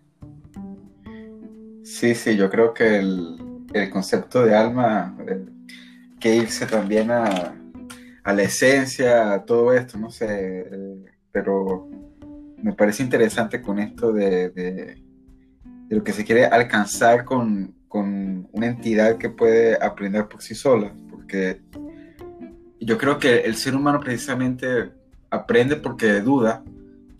[1.84, 3.38] Sí, sí, yo creo que el,
[3.74, 5.16] el concepto de alma,
[6.24, 7.54] que irse también a,
[8.24, 10.66] la esencia, a todo esto, no sé,
[11.34, 11.90] pero
[12.62, 15.04] me parece interesante con esto de, de,
[15.90, 20.96] lo que se quiere alcanzar con, con, una entidad que puede aprender por sí sola,
[21.10, 21.62] porque
[22.80, 24.94] yo creo que el ser humano precisamente
[25.30, 26.64] aprende porque duda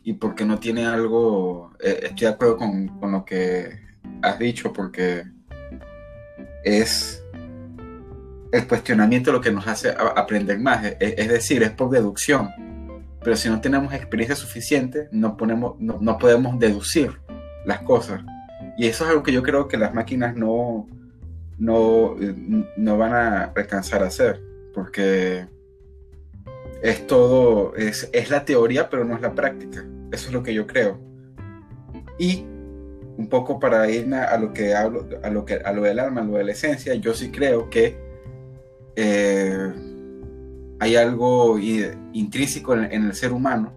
[0.02, 3.82] y porque no tiene algo, eh, estoy de acuerdo con, con lo que
[4.22, 5.26] has dicho, porque
[6.64, 7.23] es
[8.54, 12.52] el cuestionamiento lo que nos hace aprender más, es, decir, es por deducción.
[13.24, 17.20] Pero si no tenemos experiencia suficiente, no, ponemos, no, podemos deducir
[17.66, 18.22] las cosas.
[18.78, 20.88] Y eso es algo que yo creo que las máquinas no,
[21.58, 22.16] no,
[22.78, 24.40] no van a alcanzar a hacer,
[24.76, 25.48] porque
[26.84, 29.84] es todo, es, es la teoría, pero no es la práctica.
[30.12, 31.00] Eso es lo que yo creo.
[32.20, 32.46] Y
[33.18, 36.22] un poco para irme a lo que hablo, a lo que a lo del alma,
[36.22, 38.03] a lo de la esencia, yo sí creo que
[38.96, 39.74] eh,
[40.80, 43.74] hay algo intrínseco en, el ser humano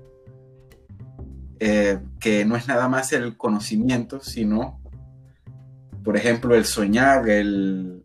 [1.58, 4.80] eh, que no es nada más el conocimiento, sino,
[6.04, 8.02] por ejemplo, el soñar, el,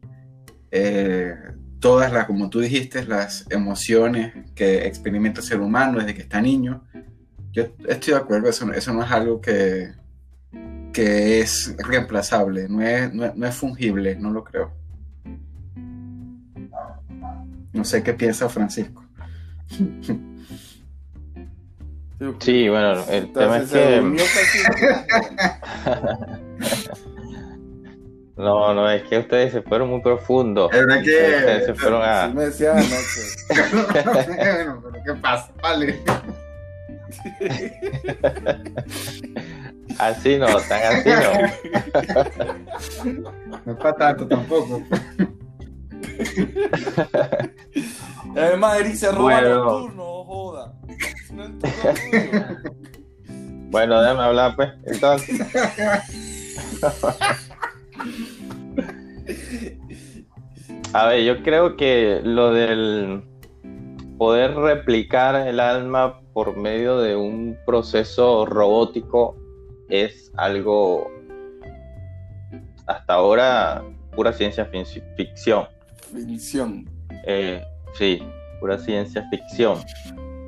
[0.72, 1.34] eh,
[1.80, 6.40] todas las, como tú dijiste, las emociones que experimenta el ser humano desde que está
[6.42, 6.84] niño.
[7.52, 9.92] Yo estoy de acuerdo, eso, no es algo que,
[10.94, 14.81] que es reemplazable, no es, no es fungible, no lo creo.
[17.74, 19.04] No sé qué piensa Francisco.
[22.40, 24.02] Sí, bueno, el tema es que...
[28.42, 30.74] No, no, es que ustedes se fueron muy profundos.
[30.74, 31.12] Es verdad que.
[31.12, 32.28] Ustedes se fueron a.
[32.28, 33.22] Sí me decía anoche.
[34.36, 35.52] bueno, pero ¿qué pasa?
[35.62, 36.00] Vale.
[40.00, 41.34] Así no, tan así no.
[43.66, 44.82] No es para tanto tampoco.
[48.36, 49.50] Además, Eric se roba Bueno.
[49.64, 50.74] los turnos, no joda.
[51.34, 52.58] No es turno.
[53.72, 54.70] Bueno, déjame hablar, pues.
[54.86, 55.42] Entonces,
[60.94, 63.24] a ver, yo creo que lo del
[64.18, 69.36] poder replicar el alma por medio de un proceso robótico
[69.90, 71.10] es algo
[72.88, 73.84] hasta ahora
[74.16, 75.62] pura ciencia fic-
[76.12, 76.90] ficción.
[77.26, 78.22] Eh, sí,
[78.60, 79.78] pura ciencia ficción.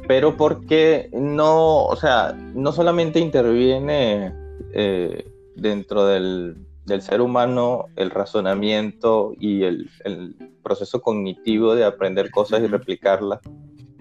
[0.07, 4.33] Pero porque no, o sea, no solamente interviene
[4.73, 12.31] eh, dentro del, del ser humano el razonamiento y el, el proceso cognitivo de aprender
[12.31, 13.39] cosas y replicarlas,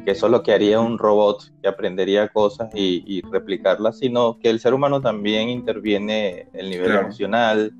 [0.04, 4.38] que eso es lo que haría un robot que aprendería cosas y, y replicarlas, sino
[4.40, 7.02] que el ser humano también interviene el nivel Claro.
[7.06, 7.72] emocional,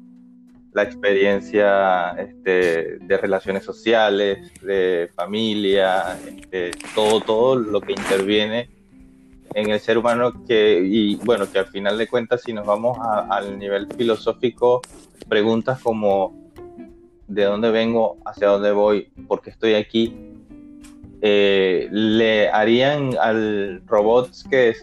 [0.72, 8.70] la experiencia este, de relaciones sociales, de familia, este, todo, todo lo que interviene
[9.54, 12.98] en el ser humano que, y bueno, que al final de cuentas, si nos vamos
[13.30, 14.80] al nivel filosófico,
[15.28, 16.34] preguntas como
[17.26, 18.16] ¿de dónde vengo?
[18.24, 19.10] ¿Hacia dónde voy?
[19.28, 20.16] ¿Por qué estoy aquí?
[21.20, 24.74] Eh, le harían al robot que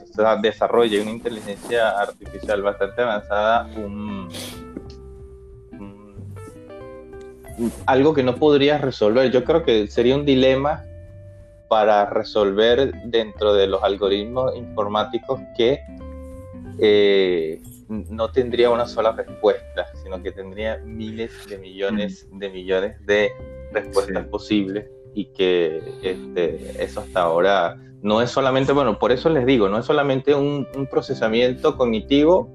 [0.41, 4.29] desarrolle una inteligencia artificial bastante avanzada un-
[7.85, 9.31] algo que no podrías resolver.
[9.31, 10.85] Yo creo que sería un dilema
[11.67, 15.79] para resolver dentro de los algoritmos informáticos que
[16.79, 23.31] eh, no tendría una sola respuesta, sino que tendría miles de millones de millones de
[23.71, 24.29] respuestas Sí.
[24.29, 29.67] posibles y que este, eso hasta ahora no es solamente, bueno, por eso les digo,
[29.69, 32.49] no es solamente un, un procesamiento cognitivo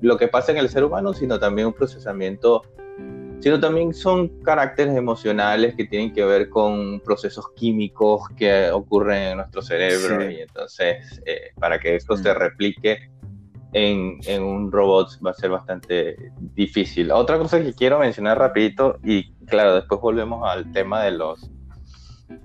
[0.00, 2.62] lo que pasa en el ser humano, sino también un procesamiento,
[3.40, 9.36] sino también son caracteres emocionales que tienen que ver con procesos químicos que ocurren en
[9.38, 10.36] nuestro cerebro Sí.
[10.36, 12.22] y entonces eh, para que esto Mm.
[12.22, 13.10] se replique
[13.72, 16.16] en, en un robot va a ser bastante
[16.54, 17.10] difícil.
[17.12, 21.50] Otra cosa que quiero mencionar rapidito y claro, después volvemos al tema de los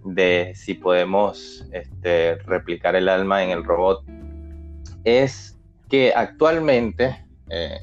[0.06, 4.04] de si podemos este, replicar el alma en el robot
[5.04, 5.58] es
[5.90, 7.80] que actualmente eh,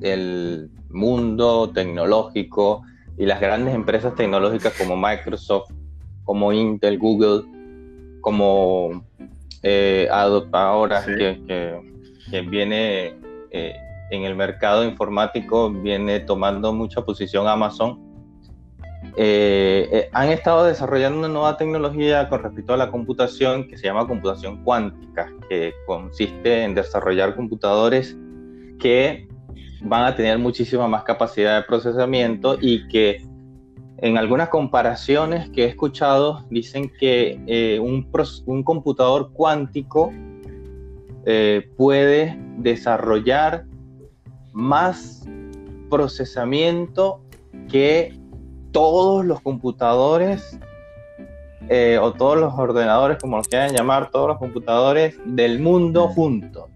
[0.00, 2.82] el mundo tecnológico
[3.18, 5.70] y las grandes empresas tecnológicas como Microsoft,
[6.24, 7.42] como Intel, Google,
[8.20, 9.04] como
[9.62, 11.12] eh, Adobe ahora, Sí.
[11.16, 11.92] que, que-
[12.30, 13.14] que viene
[13.50, 13.74] eh,
[14.10, 17.98] en el mercado informático, viene tomando mucha posición Amazon.
[19.16, 23.84] eh, eh, han estado desarrollando una nueva tecnología con respecto a la computación que se
[23.86, 28.16] llama computación cuántica, que consiste en desarrollar computadores
[28.78, 29.28] que
[29.84, 33.26] van a tener muchísima más capacidad de procesamiento y que
[33.98, 38.08] en algunas comparaciones que he escuchado dicen que eh, un,
[38.46, 40.12] un computador cuántico
[41.24, 43.64] eh, puede desarrollar
[44.52, 45.24] más
[45.88, 47.20] procesamiento
[47.70, 48.18] que
[48.72, 50.58] todos los computadores
[51.68, 56.71] eh, o todos los ordenadores, como los quieran llamar, todos los computadores del mundo juntos.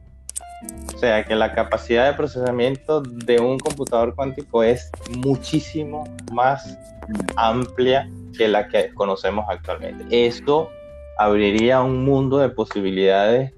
[0.96, 6.78] O sea que la capacidad de procesamiento de un computador cuántico es muchísimo más
[7.36, 10.06] amplia que la que conocemos actualmente.
[10.26, 10.70] Esto
[11.18, 13.52] abriría un mundo de posibilidades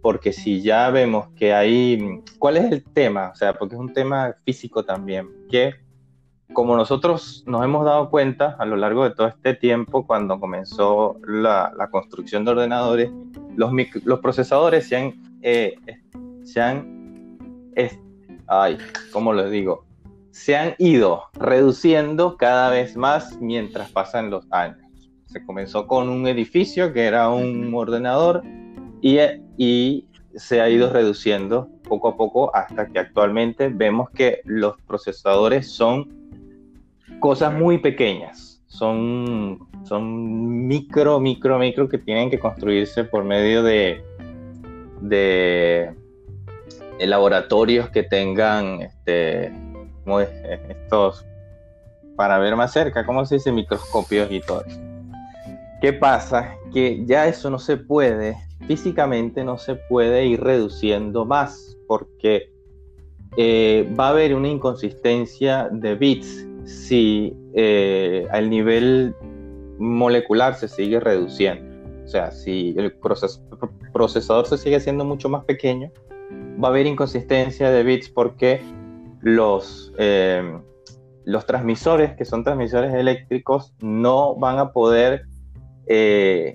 [0.00, 3.30] porque si ya vemos que hay, ¿cuál es el tema?
[3.32, 5.74] O sea, porque es un tema físico también, que
[6.52, 11.16] como nosotros nos hemos dado cuenta a lo largo de todo este tiempo, cuando comenzó
[11.24, 13.12] la, construcción de ordenadores,
[13.54, 15.76] los procesadores se han, eh,
[16.44, 17.38] se han,
[17.74, 17.98] es-
[18.46, 18.78] ay,
[19.12, 19.84] ¿cómo les digo?
[20.30, 24.78] Se han ido reduciendo cada vez más mientras pasan los años.
[25.26, 28.42] Se comenzó con un edificio que era un ordenador
[29.00, 29.18] y,
[29.56, 35.70] y se ha ido reduciendo poco a poco hasta que actualmente vemos que los procesadores
[35.70, 36.08] son
[37.20, 44.02] cosas muy pequeñas, son, son micro, micro, micro que tienen que construirse por medio de,
[47.06, 49.52] laboratorios que tengan este,
[50.04, 50.30] ¿cómo es?
[50.68, 51.24] estos,
[52.16, 53.52] para ver más cerca, ¿cómo se dice?
[53.52, 54.80] Microscopios y todo eso.
[55.80, 56.54] ¿Qué pasa?
[56.72, 58.36] Que ya eso no se puede,
[58.66, 62.52] físicamente no se puede ir reduciendo más, porque
[63.36, 69.14] eh, va a haber una inconsistencia de bits si eh, el nivel
[69.78, 71.72] molecular se sigue reduciendo.
[72.04, 72.94] O sea, si el
[73.92, 75.90] procesador se sigue haciendo mucho más pequeño,
[76.62, 78.60] va a haber inconsistencia de bits porque
[79.20, 80.58] los, eh,
[81.24, 85.26] los transmisores, que son transmisores eléctricos, no van a poder,
[85.86, 86.54] eh,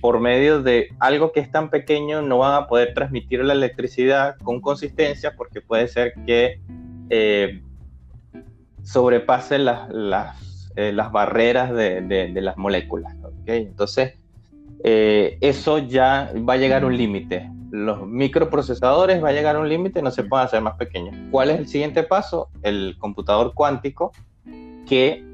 [0.00, 4.36] por medio de algo que es tan pequeño, no van a poder transmitir la electricidad
[4.42, 6.60] con consistencia porque puede ser que
[7.10, 7.62] eh,
[8.82, 13.16] sobrepase las, las, barreras de, las moléculas.
[13.46, 14.18] Entonces,
[14.84, 19.68] eso ya va a llegar a un límite los microprocesadores va a llegar a un
[19.68, 21.16] límite, no se pueden hacer más pequeños.
[21.32, 22.48] ¿Cuál es el siguiente paso?
[22.62, 24.12] El computador cuántico,
[24.86, 25.24] que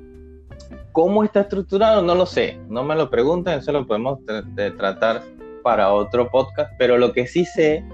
[0.93, 4.21] cómo está estructurado no lo sé, no me lo pregunten, eso lo podemos
[4.79, 5.23] tratar
[5.63, 7.85] para otro podcast, pero lo que sí sé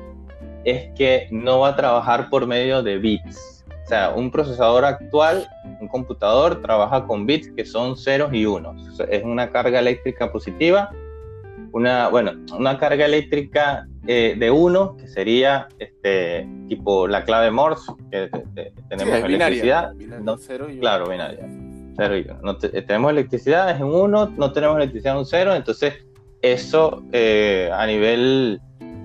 [0.65, 3.65] es que no va a trabajar por medio de bits.
[3.85, 5.49] O sea, un procesador actual,
[5.81, 9.01] un computador, trabaja con bits que son ceros y unos.
[9.11, 10.93] es una carga eléctrica positiva,
[11.77, 17.93] una, bueno, una carga eléctrica eh, de uno, que sería este, tipo la clave Morse,
[18.11, 18.31] que
[18.89, 19.93] tenemos electricidad.
[20.81, 21.47] claro, binaria.
[21.95, 22.57] Cero y uno.
[22.57, 25.95] tenemos electricidad, es un 1, no tenemos electricidad, un 0, entonces
[26.41, 28.59] eso eh, a nivel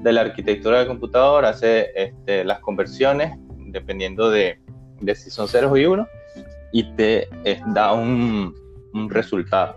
[0.03, 4.59] de la arquitectura del computador hace este, las conversiones dependiendo de,
[5.01, 6.07] de, si son ceros y uno
[6.71, 8.53] y te eh, da un,
[8.93, 9.75] un resultado.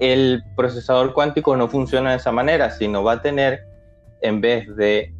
[0.00, 3.60] El procesador cuántico no funciona de esa manera, sino va a tener
[4.22, 5.14] en vez de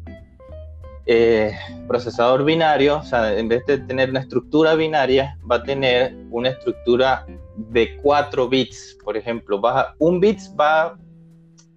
[1.05, 1.53] eh,
[1.87, 6.49] procesador binario, o sea, en vez de tener una estructura binaria, va a tener una
[6.49, 7.25] estructura
[7.55, 8.97] de 4 bits.
[9.03, 9.61] Por ejemplo,
[9.99, 10.97] un bit va,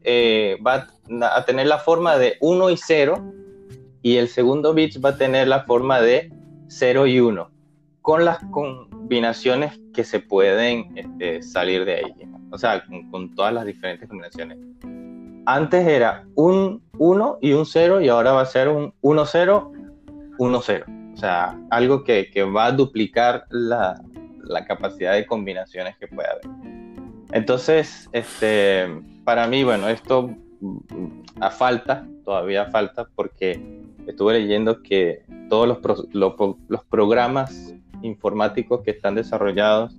[0.02, 0.88] eh, va
[1.20, 3.32] a tener la forma de 1 y 0
[4.02, 6.30] y el segundo bit va a tener la forma de
[6.68, 7.50] 0 y 1,
[8.02, 8.38] con las
[9.04, 12.14] combinaciones que se pueden este, salir de ahí,
[12.50, 14.58] o sea, con todas las diferentes combinaciones
[15.46, 19.72] antes era un 1 y un 0 y ahora va a ser un 1, 0,
[20.38, 20.86] 1, 0.
[21.12, 24.00] O sea, algo que, va a duplicar la,
[24.66, 26.44] capacidad de combinaciones que puede haber.
[27.32, 28.86] Entonces, este,
[29.24, 30.30] para mí, bueno, esto
[30.60, 33.60] mm, a falta, todavía falta, porque
[34.06, 35.68] estuve leyendo que todos
[36.12, 36.34] los,
[36.68, 37.74] los programas
[38.04, 39.96] informáticos que están desarrollados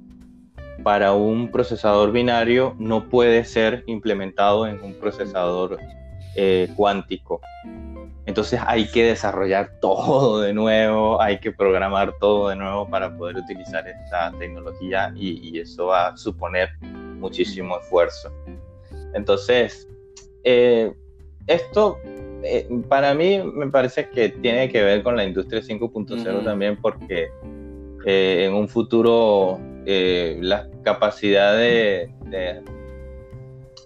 [0.84, 5.80] para un procesador binario no puede ser implementado en un procesador
[6.36, 7.42] eh, cuántico.
[8.26, 13.38] Entonces hay que desarrollar todo de nuevo, hay que programar todo de nuevo para poder
[13.38, 18.32] utilizar esta tecnología y, eso va a suponer muchísimo esfuerzo.
[19.14, 19.88] Entonces,
[20.44, 20.94] eh,
[21.48, 21.98] esto
[22.44, 27.30] eh, para mí me parece que tiene que ver con la industria 5.0 también porque
[28.06, 32.12] en un futuro eh, la capacidad de,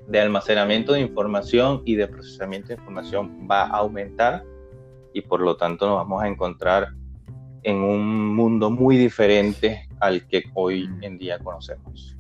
[0.07, 4.43] de, almacenamiento de información y de procesamiento de información va a aumentar
[5.13, 6.89] y por lo tanto nos vamos a encontrar
[7.63, 11.03] en un mundo muy diferente al que hoy mm.
[11.03, 12.17] en día conocemos.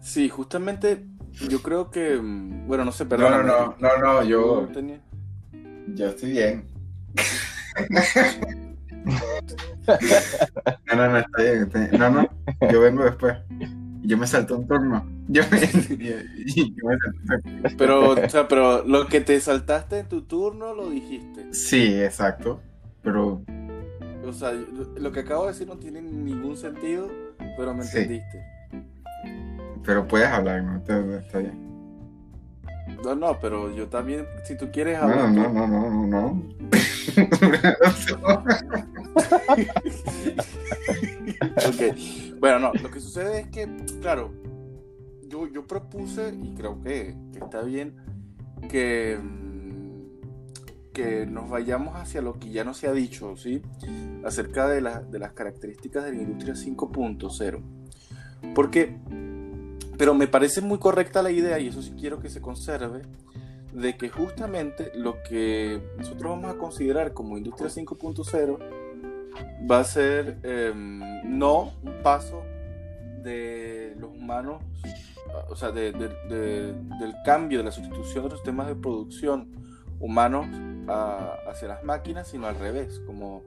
[0.00, 1.04] Sí, justamente
[1.48, 3.46] yo creo que, mm, bueno, no sé, perdón.
[3.46, 4.68] No, no, no, no, yo,
[5.94, 6.64] yo estoy bien.
[10.86, 12.28] No, no, no, está bien, No, no,
[12.70, 13.36] yo vengo después.
[14.02, 15.06] Yo me salto un turno.
[15.28, 15.60] Yo me,
[17.78, 21.52] Pero, o sea, pero lo que te saltaste en tu turno lo dijiste.
[21.52, 22.60] Sí, exacto.
[23.02, 23.42] Pero.
[24.26, 24.52] O sea,
[24.96, 27.08] lo que acabo de decir no tiene ningún sentido,
[27.56, 28.44] pero me entendiste.
[29.84, 30.76] Pero puedes hablar, ¿no?
[30.76, 31.70] Está bien.
[33.04, 35.30] No, no, pero yo también, si tú quieres hablar.
[35.30, 36.06] No, no, no, no, no.
[36.06, 36.42] no.
[42.38, 43.68] Bueno, no, lo que sucede es que,
[44.00, 44.32] claro,
[45.28, 47.96] yo, yo propuse, y creo que, está bien,
[48.68, 49.18] que,
[50.92, 53.62] que nos vayamos hacia lo que ya no se ha dicho, ¿sí?
[54.24, 54.80] Acerca de,
[55.10, 57.62] de las características de la industria 5.0.
[58.54, 58.96] Porque,
[59.98, 63.02] pero me parece muy correcta la idea, y eso sí quiero que se conserve,
[63.72, 68.58] de que justamente lo que nosotros vamos a considerar como industria 5.0
[69.70, 72.42] va a ser em, no un paso
[73.22, 74.62] de los humanos,
[75.48, 79.52] o sea, del cambio, de la sustitución de los sistemas de producción
[80.00, 80.46] humanos
[81.46, 83.42] hacia las máquinas, sino al revés, como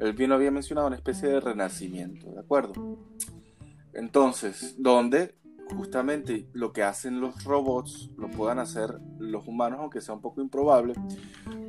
[0.00, 2.98] él bien lo había mencionado, una especie de renacimiento, ¿de acuerdo?
[3.92, 5.34] Entonces, donde
[5.72, 10.40] justamente lo que hacen los robots lo puedan hacer los humanos, aunque sea un poco
[10.40, 10.94] improbable,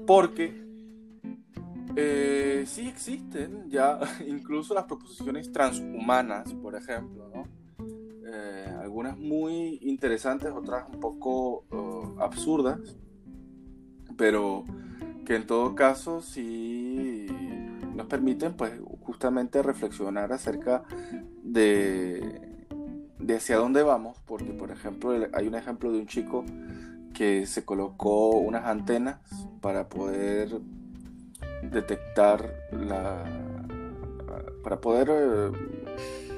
[0.06, 0.62] porque
[1.96, 7.48] Eh, sí existen ya incluso las proposiciones transhumanas, por ejemplo, ¿no?
[8.26, 12.80] Eh, algunas muy interesantes, otras un poco uh, absurdas,
[14.16, 14.64] pero
[15.26, 17.28] que en todo caso sí
[17.94, 18.72] nos permiten pues
[19.02, 20.84] justamente reflexionar acerca
[21.44, 22.51] de,
[23.22, 26.44] de hacia dónde vamos, porque por ejemplo hay un ejemplo de un chico
[27.14, 29.20] que se colocó unas antenas
[29.62, 30.50] para poder
[31.64, 33.24] detectar la
[34.64, 35.52] para poder eh,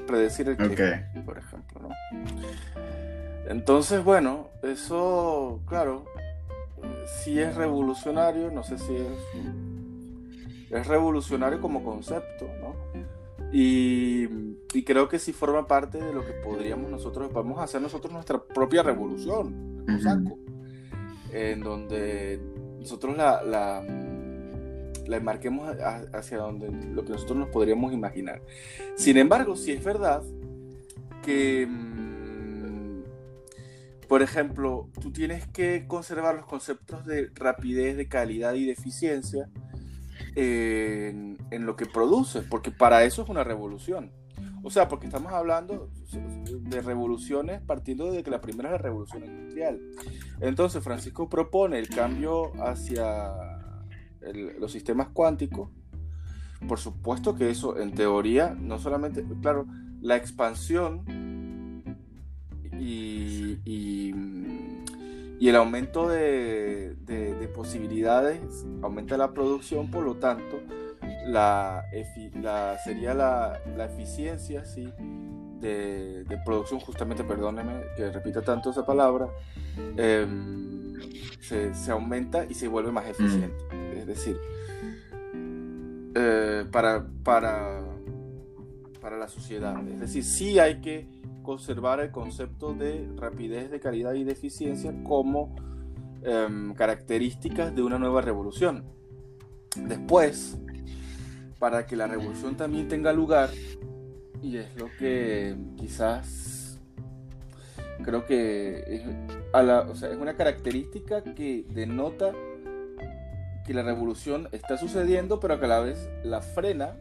[0.06, 1.88] predecir el clima, por ejemplo, ¿no?
[3.48, 6.06] Entonces, bueno, eso, claro,
[7.06, 9.18] sí es revolucionario, no sé si es
[10.74, 12.74] es revolucionario como concepto, ¿no?
[13.52, 14.28] Y,
[14.72, 18.12] y, creo que sí forma parte de lo que podríamos nosotros, vamos a hacer nosotros
[18.12, 20.38] nuestra propia revolución, saco,
[21.32, 22.40] en donde
[22.80, 23.80] nosotros la, la,
[25.06, 25.76] la enmarquemos
[26.12, 28.42] hacia donde lo que nosotros nos podríamos imaginar.
[28.96, 30.22] Sin embargo, si es verdad
[31.22, 33.02] que, mm,
[34.08, 39.48] por ejemplo, tú tienes que conservar los conceptos de rapidez, de calidad y de eficiencia
[40.36, 44.12] en, lo que produces, porque para eso es una revolución.
[44.62, 49.24] O sea, porque estamos hablando de revoluciones partiendo de que la primera es la revolución
[49.24, 49.80] industrial.
[50.40, 53.32] Entonces, Francisco propone el cambio hacia
[54.58, 55.70] los sistemas cuánticos.
[56.66, 59.66] Por supuesto que eso, en teoría, no solamente, claro,
[60.00, 61.04] la expansión
[62.78, 64.12] y,
[65.44, 68.40] y el aumento de, de, de, posibilidades
[68.80, 70.62] aumenta la producción, por lo tanto,
[71.26, 71.84] la,
[72.40, 74.90] la sería la, la, eficiencia ¿sí?
[75.60, 79.28] de, de, producción, justamente, perdóneme que repita tanto esa palabra,
[79.98, 80.26] eh,
[81.40, 83.62] se, se, aumenta y se vuelve más eficiente.
[83.70, 83.98] Mm.
[83.98, 84.38] Es decir,
[86.14, 87.82] eh, para, para,
[89.04, 89.86] para la sociedad.
[89.86, 91.06] Es decir, sí hay que
[91.42, 95.54] conservar el concepto de rapidez, de calidad y de eficiencia como
[96.22, 98.82] eh, características de una nueva revolución.
[99.76, 100.56] Después,
[101.58, 103.50] para que la revolución también tenga lugar,
[104.42, 106.80] y es lo que quizás
[108.02, 109.02] creo que es,
[109.52, 112.32] a la, o sea, es una característica que denota
[113.66, 116.96] que la revolución está sucediendo, pero que a la vez la frena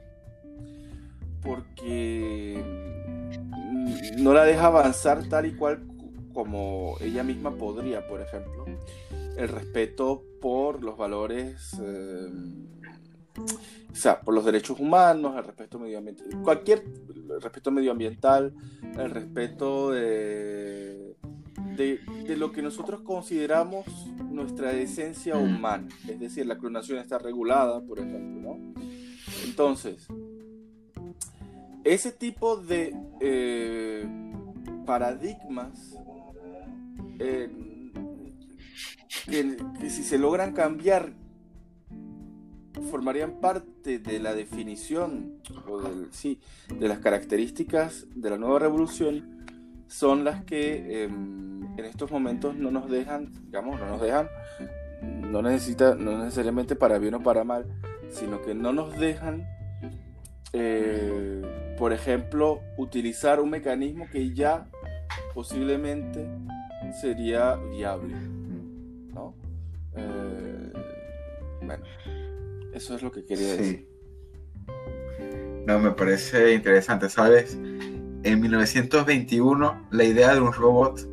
[1.44, 2.64] porque
[4.18, 5.84] no la deja avanzar tal y cual
[6.34, 8.66] como ella misma podría, por ejemplo.
[9.38, 12.30] El respeto por los valores eh,
[13.38, 18.54] o sea, por los derechos humanos, el respeto medioambiental, cualquier el respeto medioambiental,
[18.98, 21.16] el respeto de,
[22.38, 23.86] lo que nosotros consideramos
[24.32, 25.88] nuestra esencia humana.
[26.08, 28.74] Es decir, la clonación está regulada, por ejemplo, ¿no?
[29.46, 30.08] Entonces,
[31.84, 34.08] ese tipo de eh,
[34.86, 35.98] paradigmas
[37.20, 37.50] eh,
[39.26, 41.14] que, si se logran cambiar
[42.90, 46.40] formarían parte de la definición o del, sí,
[46.80, 49.46] de las características de la nueva revolución
[49.88, 54.28] son las que eh, en estos momentos no nos dejan, digamos, no nos dejan,
[55.02, 57.68] no necesita, no necesariamente para bien o para mal,
[58.10, 59.46] sino que no nos dejan,
[60.54, 64.70] eh, por ejemplo, utilizar un mecanismo que ya
[65.34, 66.28] posiblemente
[67.02, 68.14] sería viable,
[69.14, 69.36] ¿no?
[69.96, 70.74] Eh,
[71.62, 71.84] bueno.
[72.74, 73.88] Eso es lo que quería decir.
[75.68, 77.56] No, me parece interesante, ¿sabes?
[77.56, 81.08] En 1921, la idea de un robot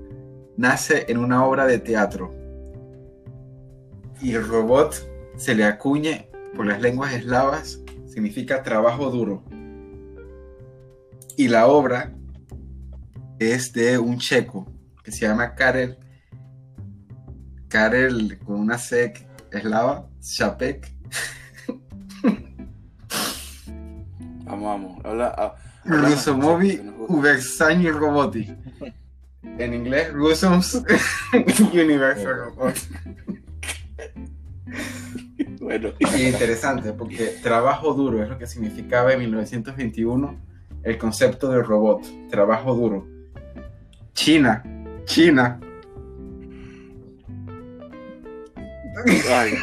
[0.56, 2.34] nace en una obra de teatro.
[4.22, 4.94] Y el robot
[5.36, 7.80] se le acuñe por las lenguas eslavas,
[8.20, 9.42] significa trabajo duro.
[11.38, 12.12] Y la obra
[13.38, 14.70] es de un checo
[15.02, 15.96] que se llama Karel,
[17.68, 19.14] Karel con una C
[19.50, 20.92] eslava, Chapek
[24.44, 25.54] Vamos, Habla,
[25.84, 28.54] Rusomovi Uversani Roboti.
[29.42, 30.82] En inglés, Rusums
[31.72, 32.76] Universal Robot.
[35.78, 35.94] Bueno.
[35.98, 40.36] Y interesante, porque trabajo duro es lo que significaba en 1921
[40.82, 42.04] el concepto de robot.
[42.28, 43.06] Trabajo duro.
[44.14, 44.64] China.
[45.04, 45.60] China.
[49.30, 49.54] Ay,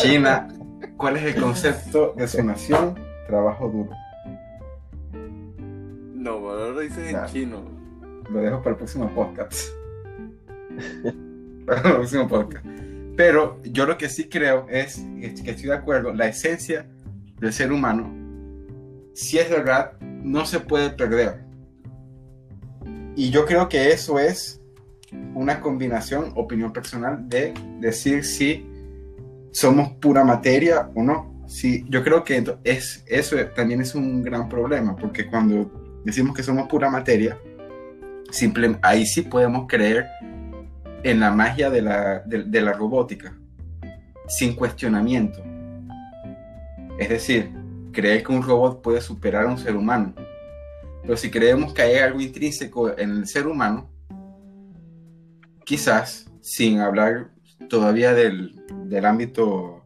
[0.00, 0.48] China
[0.96, 2.98] ¿Cuál es el concepto de su nación?
[3.26, 3.90] Trabajo duro.
[6.14, 7.62] No, ahora lo dices en chino.
[8.30, 9.68] Lo dejo para el próximo podcast.
[11.66, 12.64] para el próximo podcast.
[13.16, 16.86] Pero yo lo que sí creo es, que estoy de acuerdo, la esencia
[17.38, 18.10] del ser humano,
[19.14, 21.44] si es verdad, no se puede perder.
[23.14, 24.60] Y yo creo que eso es
[25.34, 28.66] una combinación, opinión personal, de decir si
[29.50, 31.44] somos pura materia o no.
[31.46, 36.42] Sí, yo creo que es, eso también es un gran problema, porque cuando decimos que
[36.42, 37.38] somos pura materia,
[38.30, 40.06] simple, ahí sí podemos creer
[41.02, 43.36] en la magia de la, de, la robótica,
[44.28, 45.42] sin cuestionamiento.
[46.98, 47.50] Es decir,
[47.92, 50.14] creer que un robot puede superar a un ser humano.
[51.02, 53.90] Pero si creemos que hay algo intrínseco en el ser humano,
[55.64, 57.30] quizás, sin hablar
[57.68, 59.84] todavía del, del ámbito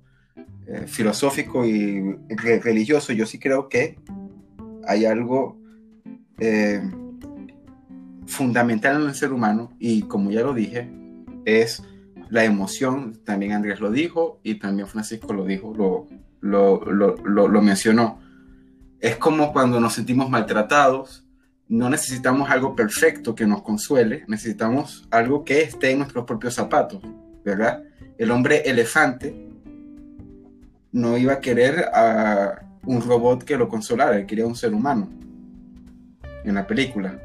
[0.67, 2.17] eh, filosófico y
[2.63, 3.99] religioso, yo sí creo que
[4.87, 5.59] hay algo
[6.39, 6.83] eh,
[8.27, 10.91] fundamental en el ser humano y como ya lo dije,
[11.47, 11.83] es
[12.29, 16.07] la emoción, también Andrés lo dijo y también Francisco lo dijo, lo,
[16.41, 18.21] lo, lo, lo mencionó.
[19.01, 21.25] Es como cuando nos sentimos maltratados,
[21.69, 27.01] no necesitamos algo perfecto que nos consuele, necesitamos algo que esté en nuestros propios zapatos,
[27.45, 27.83] ¿verdad?
[28.19, 29.49] El hombre elefante
[30.93, 35.09] no iba a querer a un robot que lo consolara, él quería un ser humano
[36.45, 37.21] en la película.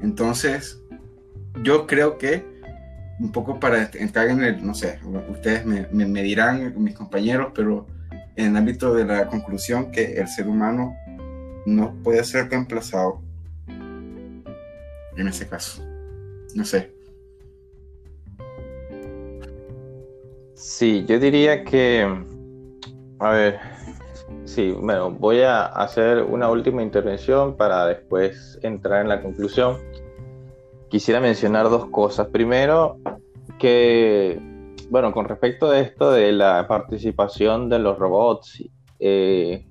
[0.00, 0.80] Entonces,
[1.62, 2.55] yo creo que
[3.18, 4.98] un poco para entrar en el, no sé,
[5.30, 7.86] ustedes me, me, dirán, mis compañeros, pero
[8.36, 10.94] en el ámbito de la conclusión que el ser humano
[11.64, 13.22] no puede ser reemplazado
[13.68, 15.82] en ese caso.
[16.54, 16.92] No sé.
[20.54, 22.06] Sí, yo diría que,
[23.18, 23.58] a ver,
[24.44, 29.76] sí, bueno, voy a hacer una última intervención para después entrar en la conclusión.
[30.90, 32.28] Quisiera mencionar dos cosas.
[32.28, 32.98] Primero,
[33.58, 34.40] que,
[34.90, 38.62] bueno, con respecto a esto de la participación de los robots,
[38.98, 39.66] eh,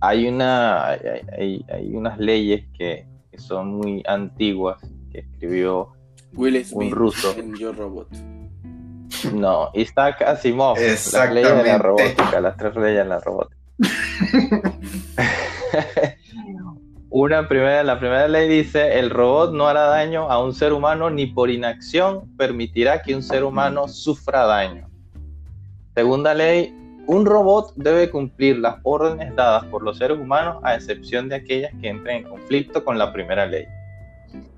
[0.00, 4.80] hay, una, hay, unas leyes que, son muy antiguas
[5.12, 5.92] que escribió
[6.34, 7.34] un ruso.
[7.36, 8.08] En Yo Robot.
[9.34, 13.56] No, Isaac Asimov, las leyes de la robótica, las tres leyes de la robótica.
[17.08, 21.08] Una primera, la primera ley dice, el robot no hará daño a un ser humano
[21.08, 24.88] ni por inacción permitirá que un ser humano sufra daño.
[25.94, 26.74] Segunda ley,
[27.06, 31.72] un robot debe cumplir las órdenes dadas por los seres humanos a excepción de aquellas
[31.80, 33.66] que entren en conflicto con la primera ley.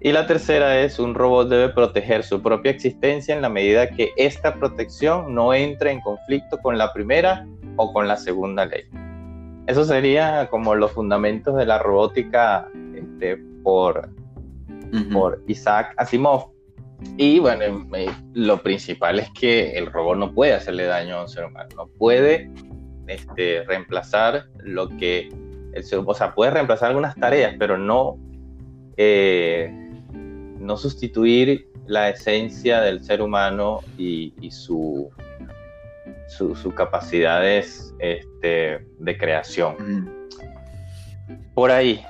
[0.01, 4.13] Y la tercera es, un robot debe proteger su propia existencia en la medida que
[4.17, 7.47] esta protección no entre en conflicto con la primera
[7.77, 8.85] o con la segunda ley.
[9.69, 14.09] Eso sería como los fundamentos de la robótica este, por,
[15.12, 16.51] por Isaac Asimov.
[17.19, 17.87] Y bueno,
[18.33, 21.87] lo principal es que el robot no puede hacerle daño a un ser humano, no
[21.87, 22.51] puede
[23.07, 25.29] este, reemplazar lo que
[25.75, 28.16] el ser, o sea, puede reemplazar algunas tareas, pero no
[28.97, 29.71] eh,
[30.59, 35.11] no sustituir la esencia del ser humano y, su,
[36.29, 40.11] su, capacidades este, de creación.
[41.55, 42.05] Por ahí,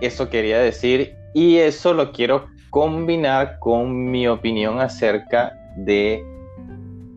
[0.00, 6.22] eso quería decir y eso lo quiero combinar con mi opinión acerca de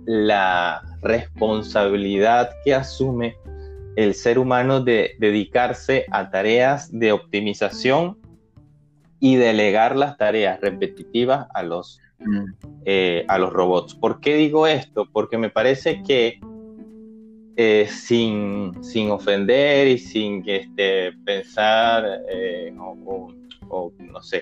[0.05, 3.36] la responsabilidad que asume
[3.95, 8.17] el ser humano de dedicarse a tareas de optimización
[9.19, 11.99] y delegar las tareas repetitivas a los.
[12.86, 13.95] Eh, a los robots.
[13.95, 15.07] ¿Por qué digo esto?
[15.11, 16.39] Porque me parece que
[17.57, 24.41] eh, sin, sin, ofender y sin este, pensar eh, o, no sé,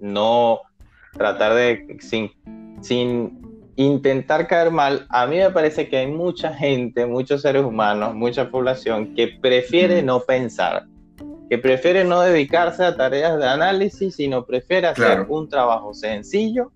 [0.00, 0.60] no
[1.12, 2.30] tratar de, sin,
[2.80, 3.40] sin
[3.76, 8.50] intentar caer mal, a mí me parece que hay mucha gente, muchos seres humanos, mucha
[8.50, 10.86] población que prefiere no pensar
[11.50, 16.70] que prefiere no dedicarse a tareas de análisis, sino prefiere hacer un trabajo sencillo,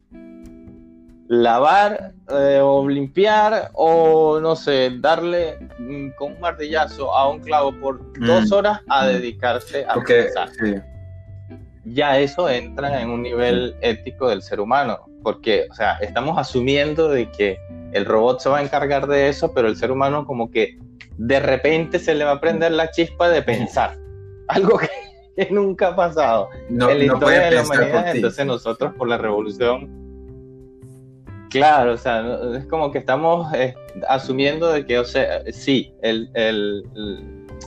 [1.29, 7.73] lavar eh, o limpiar o no sé, darle mm, con un martillazo a un clavo
[7.79, 8.27] por mm.
[8.27, 10.49] dos horas a dedicarse a pensar.
[11.85, 17.09] Ya eso entra en un nivel ético del ser humano, porque, o sea, estamos asumiendo
[17.09, 17.61] de que
[17.93, 20.77] el robot se va a encargar de eso, pero el ser humano como que
[21.17, 24.04] de repente se le va a prender la chispa de pensar
[24.49, 24.79] algo
[25.37, 28.15] que, nunca ha pasado no, en la historia de la humanidad.
[28.15, 29.91] Entonces nosotros por la revolución,
[31.51, 32.25] claro, o sea,
[32.57, 33.75] es como que estamos eh,
[34.09, 36.85] asumiendo de que, o sea, sí, el, el,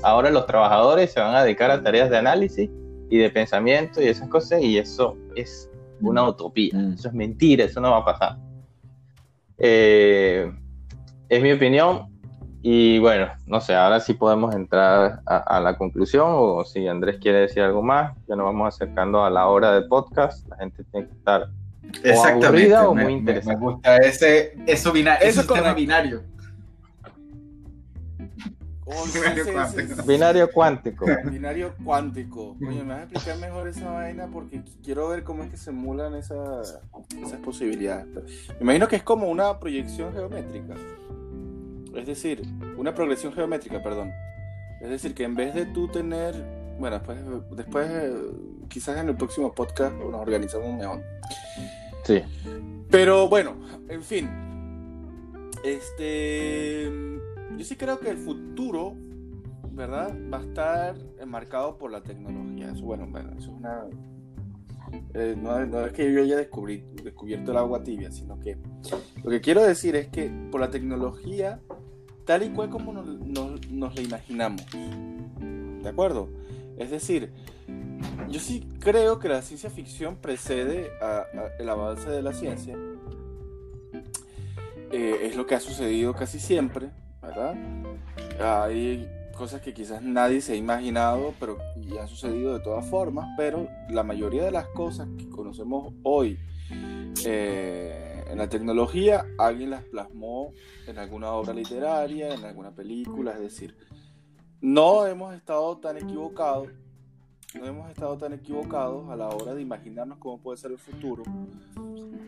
[0.03, 2.69] ahora los trabajadores se van a dedicar a tareas de análisis
[3.09, 5.69] y de pensamiento y esas cosas y eso es
[6.01, 6.27] una mm.
[6.27, 6.93] utopía, mm.
[6.93, 8.37] eso es mentira, eso no va a pasar.
[9.57, 10.51] Eh,
[11.29, 12.16] es mi opinión.
[12.69, 17.39] Y bueno, no sé, ahora sí podemos entrar a, la conclusión o si Andrés quiere
[17.39, 20.45] decir algo más, ya nos vamos acercando a la hora del podcast.
[20.49, 23.57] La gente tiene que estar o aburrida o muy interesante.
[23.57, 26.23] Me, gusta ese, eso binario, eso sistema binario.
[30.05, 31.05] binario cuántico.
[31.31, 32.57] Binario cuántico.
[32.59, 35.69] Coño, me vas a explicar mejor esa vaina porque quiero ver cómo es que se
[35.69, 36.81] emulan esas
[37.45, 38.07] posibilidades.
[38.59, 40.75] Me imagino que es como una proyección geométrica.
[41.97, 42.41] Es decir,
[42.77, 44.11] una progresión geométrica, perdón.
[44.81, 46.35] Es decir, que en vez de tú tener,
[46.79, 47.19] bueno, después,
[47.55, 48.13] después
[48.69, 51.03] quizás en el próximo podcast nos organizamos mejor.
[52.03, 52.21] Sí.
[52.89, 53.55] Pero bueno,
[53.89, 54.29] en fin.
[55.63, 56.89] Este,
[57.57, 58.93] yo sí creo que el futuro,
[59.71, 60.15] ¿verdad?
[60.31, 62.71] Va a estar enmarcado por la tecnología.
[62.71, 63.85] Eso, bueno, bueno eso es una
[65.13, 68.57] eh, no, es que yo haya descubierto el agua tibia, sino que
[69.23, 71.59] lo que quiero decir es que por la tecnología,
[72.27, 74.61] tal y cual como nos, la imaginamos,
[75.81, 76.29] ¿de acuerdo?
[76.77, 77.31] Es decir,
[78.29, 80.91] yo sí creo que la ciencia ficción precede
[81.57, 82.77] el avance de la ciencia.
[84.91, 86.89] Eh, es lo que ha sucedido casi siempre,
[87.21, 87.55] ¿verdad?
[88.39, 91.57] Hay cosas que quizás nadie se ha imaginado, pero
[91.99, 96.37] han sucedido de todas formas, pero la mayoría de las cosas que conocemos hoy
[97.25, 100.53] eh, en la tecnología, alguien las plasmó
[100.87, 103.75] en alguna obra literaria, en alguna película, es decir,
[104.61, 106.69] no hemos estado tan equivocados,
[107.53, 111.23] no hemos estado tan equivocados a la hora de imaginarnos cómo puede ser el futuro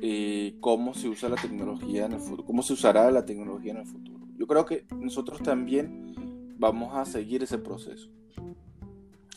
[0.01, 3.79] y cómo se usa la tecnología en el futuro, cómo se usará la tecnología en
[3.79, 4.25] el futuro.
[4.37, 8.09] Yo creo que nosotros también vamos a seguir ese proceso.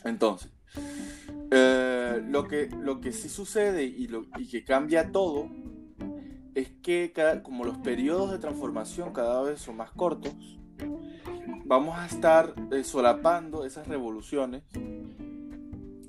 [0.05, 0.51] Entonces,
[1.51, 5.49] eh, lo, que, lo que sí sucede y, lo, y que cambia todo
[6.55, 10.33] es que como los periodos de transformación cada vez son más cortos,
[11.65, 14.63] vamos a estar eh, solapando esas revoluciones,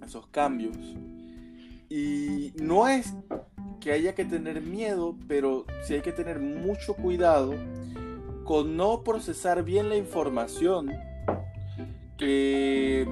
[0.04, 0.76] esos cambios.
[1.88, 3.14] Y no es
[3.80, 7.54] que haya que tener miedo, pero sí hay que tener mucho cuidado
[8.44, 10.90] con no procesar bien la información
[12.16, 13.06] que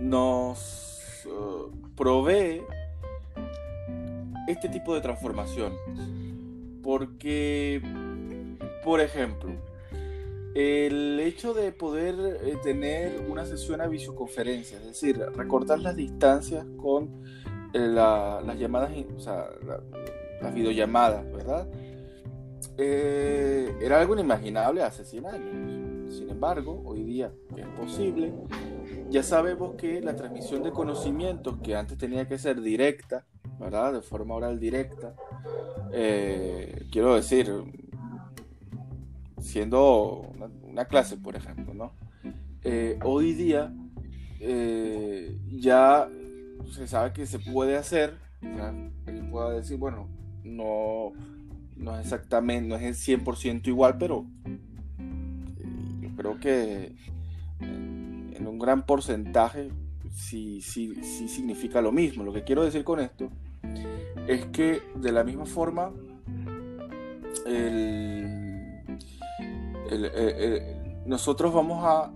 [0.00, 2.62] nos uh, provee
[4.46, 5.72] este tipo de transformación.
[6.84, 7.82] Porque,
[8.84, 9.50] por ejemplo,
[10.54, 16.64] el hecho de poder eh, tener una sesión a videoconferencia, es decir, recortar las distancias
[16.76, 17.24] con
[17.72, 19.48] eh, las llamadas, o sea,
[20.40, 21.66] las videollamadas, ¿verdad?
[22.76, 26.14] Eh, era algo inimaginable hace 100 años.
[26.14, 28.32] Sin embargo, hoy día es posible.
[29.10, 33.26] Ya sabemos que la transmisión de conocimientos, que antes tenía que ser directa,
[33.92, 35.14] De forma oral directa,
[35.92, 37.50] eh, quiero decir,
[39.40, 40.32] siendo
[40.68, 41.92] una, clase, por ejemplo, ¿no?
[42.62, 43.72] Eh, hoy día
[45.48, 46.08] ya
[46.70, 50.08] se sabe que se puede hacer, o pueda decir, bueno,
[50.42, 51.12] no
[51.76, 54.58] no es exactamente, no es el 100% igual, pero eh,
[56.00, 56.94] yo creo que
[57.60, 59.70] en un gran porcentaje
[60.14, 62.24] sí, sí, sí significa lo mismo.
[62.24, 63.28] Lo que quiero decir con esto
[64.26, 65.92] es que de la misma forma
[71.04, 72.10] nosotros vamos a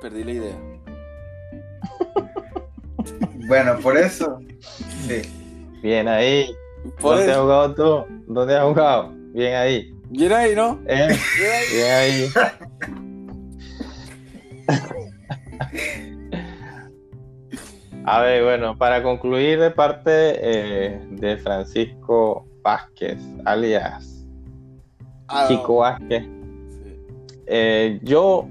[0.00, 0.58] perder la idea.
[3.48, 4.38] Bueno, por eso.
[5.82, 6.54] Bien ahí.
[7.00, 8.22] ¿Dónde has jugado tú?
[8.26, 9.14] ¿Dónde has jugado?
[9.32, 9.94] Bien ahí.
[10.10, 10.78] Bien ahí, ¿no?
[10.86, 11.16] Eh,
[11.72, 12.28] bien ahí.
[18.10, 24.26] A ver, bueno, para concluir de parte eh, de Francisco Vázquez, alias
[25.28, 26.24] ah, Chico Vázquez,
[27.46, 28.48] eh, yo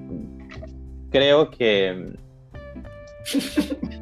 [1.10, 2.14] creo que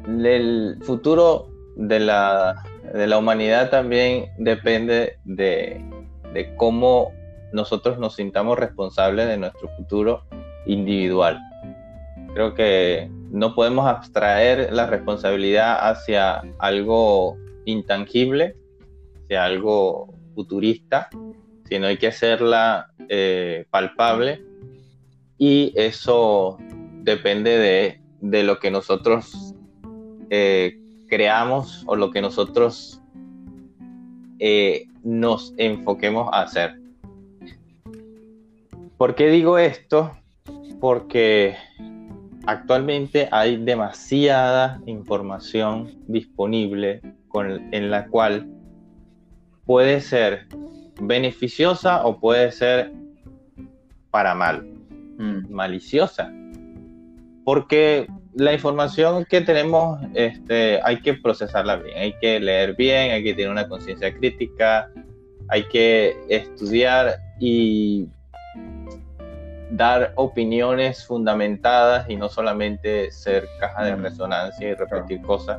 [0.06, 5.82] el futuro de la de la humanidad también depende de,
[6.58, 7.12] cómo
[7.52, 10.22] nosotros nos sintamos responsables de nuestro futuro
[10.66, 11.40] individual.
[12.34, 18.56] Creo que no podemos abstraer la responsabilidad hacia algo intangible,
[19.24, 21.10] hacia algo futurista,
[21.68, 24.42] sino hay que hacerla eh, palpable
[25.36, 26.56] y eso
[27.02, 29.54] depende de, lo que nosotros
[30.30, 33.02] eh, creamos o lo que nosotros
[34.38, 36.80] eh, nos enfoquemos a hacer.
[38.96, 40.16] ¿Por qué digo esto?
[40.80, 41.54] Porque
[42.46, 48.46] actualmente hay demasiada información disponible con, en la cual
[49.64, 50.46] puede ser
[51.00, 52.92] beneficiosa o puede ser
[54.10, 54.76] para mal,
[55.18, 55.50] Mm.
[55.50, 56.32] maliciosa.
[57.44, 63.24] Porque la información que tenemos este, hay que procesarla bien, hay que leer bien, hay
[63.24, 64.90] que tener una conciencia crítica,
[65.48, 68.08] hay que estudiar y
[69.70, 74.02] dar opiniones fundamentadas y no solamente ser caja de Mm.
[74.02, 75.58] resonancia y repetir cosas,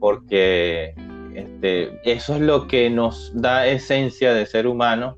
[0.00, 0.94] porque
[1.34, 5.16] este, eso es lo que nos da esencia de ser humano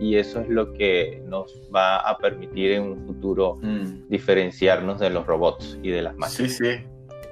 [0.00, 4.08] y eso es lo que nos va a permitir en un futuro Mm.
[4.08, 6.52] diferenciarnos de los robots y de las máquinas.
[6.52, 6.84] Sí, sí.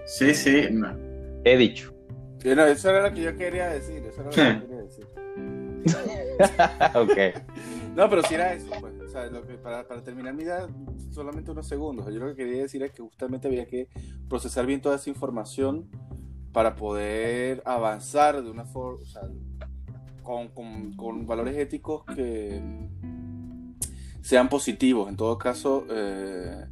[0.07, 0.69] Sí, sí.
[0.71, 0.97] no.
[1.45, 1.93] He dicho.
[2.39, 4.03] Sí, no, eso era lo que yo quería decir.
[4.07, 5.07] Eso era lo que yo quería decir.
[6.95, 7.43] ok.
[7.97, 8.90] No, pero si era eso, pues.
[9.11, 10.69] O sea, lo que, para, terminar mi idea,
[11.11, 12.07] solamente unos segundos.
[12.15, 13.89] Yo lo que quería decir es que justamente había que
[14.29, 15.91] procesar bien toda esa información
[16.53, 19.01] para poder avanzar de una forma,
[20.23, 22.63] con, valores éticos que
[24.23, 25.09] sean positivos.
[25.09, 26.67] En todo caso, eh,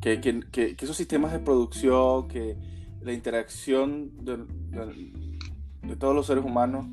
[0.00, 2.56] que, esos sistemas de producción, que
[3.02, 6.86] la interacción de, todos los seres humanos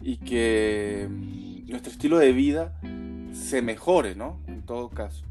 [0.00, 1.06] y que
[1.68, 2.80] nuestro estilo de vida
[3.32, 4.40] se mejore, ¿no?
[4.46, 5.24] En todo caso.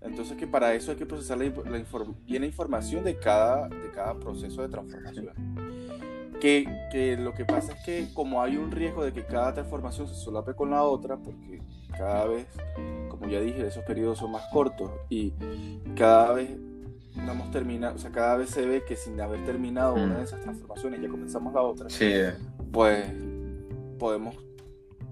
[0.00, 3.16] Entonces que para eso hay que procesar la, inf- la inform- bien la información de
[3.18, 5.30] cada, de cada proceso de transformación.
[6.40, 10.06] Que, que lo que pasa es que como hay un riesgo de que cada transformación
[10.06, 11.62] se solape con la otra, porque
[11.96, 12.46] cada vez,
[13.08, 15.32] como ya dije, esos periodos son más cortos y
[15.96, 16.50] cada vez
[17.16, 20.16] no hemos terminado, o sea, cada vez se ve que sin haber terminado una Mm.
[20.18, 22.12] de esas transformaciones ya comenzamos la otra Sí.
[22.70, 23.10] pues
[23.98, 24.36] podemos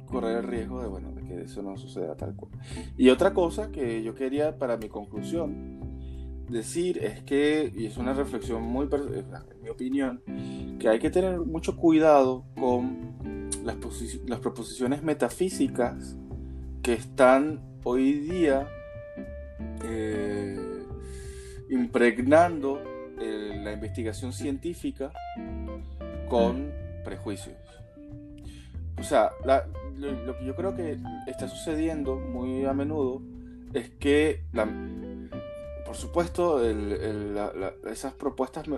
[0.06, 2.52] correr el riesgo de, bueno, que eso no suceda tal cual.
[2.96, 5.80] Y otra cosa que yo quería para mi conclusión
[6.48, 9.24] decir es que, y es una reflexión muy, es
[9.62, 10.22] mi opinión,
[10.78, 13.76] que hay que tener mucho cuidado con las,
[14.26, 16.16] las proposiciones metafísicas
[16.82, 18.68] que están hoy día
[19.84, 20.58] eh,
[21.70, 22.80] impregnando
[23.20, 25.12] eh, la investigación científica
[26.28, 26.70] con
[27.04, 27.56] prejuicios.
[28.98, 29.66] O sea, la-
[29.98, 33.22] lo, lo que yo creo que está sucediendo muy a menudo
[33.72, 34.68] es que, la-
[35.84, 38.72] por supuesto, el- el- la- la- esas propuestas eh,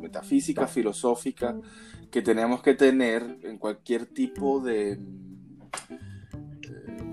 [0.00, 1.54] metafísicas, filosóficas
[2.10, 4.98] que tenemos que tener en cualquier tipo de eh,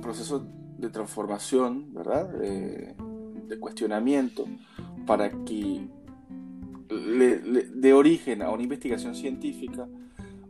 [0.02, 0.46] proceso
[0.78, 2.30] de transformación, ¿verdad?
[2.30, 2.96] De,
[3.48, 4.46] de cuestionamiento,
[5.06, 5.88] para que
[6.90, 9.88] le, le dé origen a una investigación científica,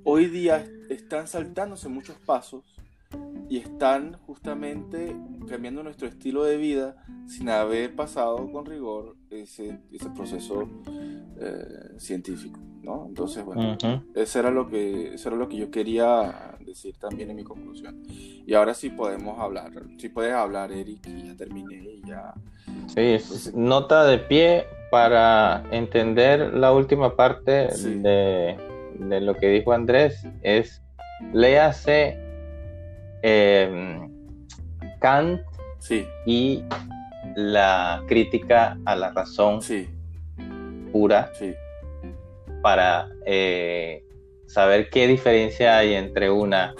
[0.03, 2.63] hoy día están saltándose muchos pasos
[3.53, 5.15] y están justamente
[5.47, 6.95] cambiando nuestro estilo de vida
[7.27, 10.67] sin haber pasado con rigor ese, ese proceso
[11.39, 13.05] eh, científico, ¿no?
[13.07, 14.01] Entonces, bueno, Ujú.
[14.15, 18.01] eso era lo que eso era lo que yo quería decir también en mi conclusión.
[18.09, 19.71] Y ahora sí podemos hablar.
[19.99, 22.33] Sí puedes hablar, Eric, y ya terminé y ya.
[22.87, 27.99] Sí, es nota de pie para entender la última parte Sí.
[27.99, 28.57] de,
[28.97, 30.25] de lo que dijo Andrés.
[30.41, 30.81] Es
[31.33, 32.17] léase
[33.23, 33.99] eh,
[34.99, 35.41] Kant
[35.79, 36.63] Sí, y
[37.35, 39.89] la crítica a la razón sí,
[40.93, 41.53] pura sí.
[42.61, 44.05] para eh,
[44.47, 46.73] saber qué diferencia hay entre una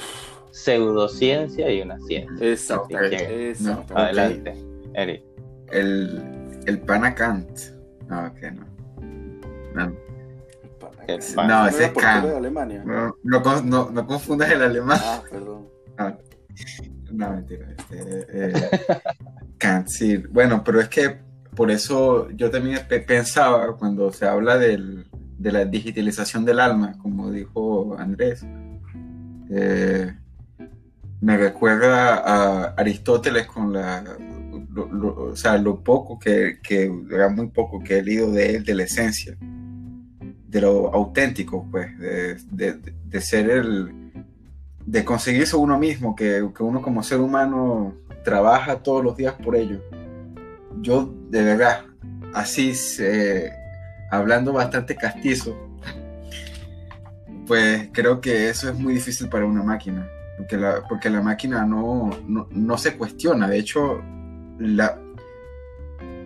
[0.52, 2.48] pseudociencia y una ciencia.
[2.50, 2.96] Exacto.
[2.98, 3.98] Así que, Exacto.
[3.98, 4.54] Adelante,
[4.94, 5.24] Eric.
[5.72, 6.22] El,
[6.66, 7.60] el pana Kant.
[8.08, 8.66] No, ok, no.
[9.74, 9.98] No,
[11.08, 11.48] El ¿No pan.
[11.48, 12.26] no, era ese es Kant.
[12.28, 12.84] de Alemania?
[12.86, 15.00] No, no, no- no confundas el alemán.
[15.02, 15.68] Ah, perdón.
[17.12, 17.68] No, mentira.
[17.78, 18.54] Este, eh.
[20.32, 21.18] Bueno, pero es que
[21.56, 25.06] por eso yo también pe- pensaba cuando se habla del-
[25.38, 28.46] de la digitalización del alma, como dijo Andrés,
[29.50, 30.14] eh,
[31.22, 34.04] me recuerda a Aristóteles con la,
[34.76, 38.76] o sea, lo poco que, que, era muy poco que he leído de él, de
[38.76, 44.03] la esencia, de lo auténtico, pues, de, de- de ser el,
[44.86, 49.56] de conseguirse uno mismo, que, que uno como ser humano trabaja todos los días por
[49.56, 49.82] ello.
[50.82, 51.86] Yo, de verdad,
[52.34, 52.74] así,
[54.12, 55.56] hablando bastante castizo,
[57.48, 60.08] pues creo que eso es muy difícil para una máquina,
[60.38, 64.02] porque la, porque la máquina no, no, no se cuestiona, de hecho,
[64.60, 65.00] la,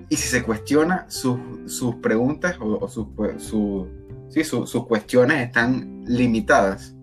[0.09, 3.87] y si se cuestiona, sus, sus preguntas o, o sus, su-
[4.29, 6.95] sí, su- sus cuestiones están limitadas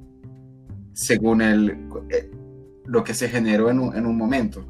[0.95, 1.70] según el,
[2.11, 2.30] eh,
[2.86, 4.64] lo que se generó en un, en un momento.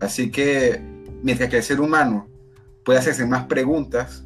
[0.00, 0.80] Así que
[1.22, 2.26] mientras que el ser humano
[2.84, 4.24] puede hacerse más preguntas,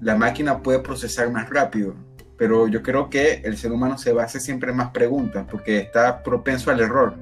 [0.00, 1.94] la máquina puede procesar más rápido
[2.36, 5.78] pero yo creo que el ser humano se va a hacer siempre más preguntas porque
[5.78, 7.14] está propenso al error.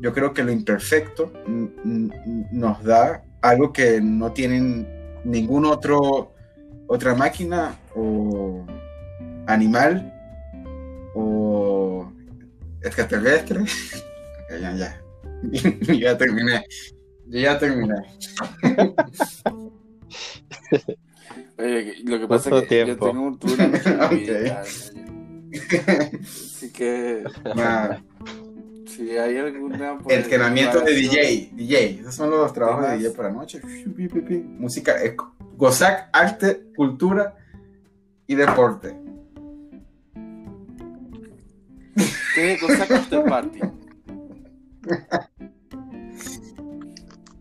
[0.00, 1.32] Yo creo que lo imperfecto
[2.52, 4.86] nos da algo que no tienen
[5.24, 6.32] ningún otro
[6.86, 8.64] otra máquina o
[9.46, 10.12] animal
[11.16, 12.12] o
[12.82, 13.60] extraterrestre.
[14.60, 15.02] ya, ya.
[15.92, 16.64] ya terminé.
[17.26, 17.94] ya terminé.
[22.04, 23.58] lo que pasa es que yo tengo un tour
[26.00, 27.24] Así que.
[28.86, 29.98] Si hay alguna.
[29.98, 31.50] Pues, Entrenamiento de DJ.
[31.54, 32.00] DJ.
[32.00, 33.60] Esos son los trabajos de DJ por la noche.
[34.58, 34.94] Música.
[35.56, 37.34] Gozac, arte, cultura
[38.26, 39.05] y deporte.
[42.36, 43.60] ¿Qué es Gozac After Party?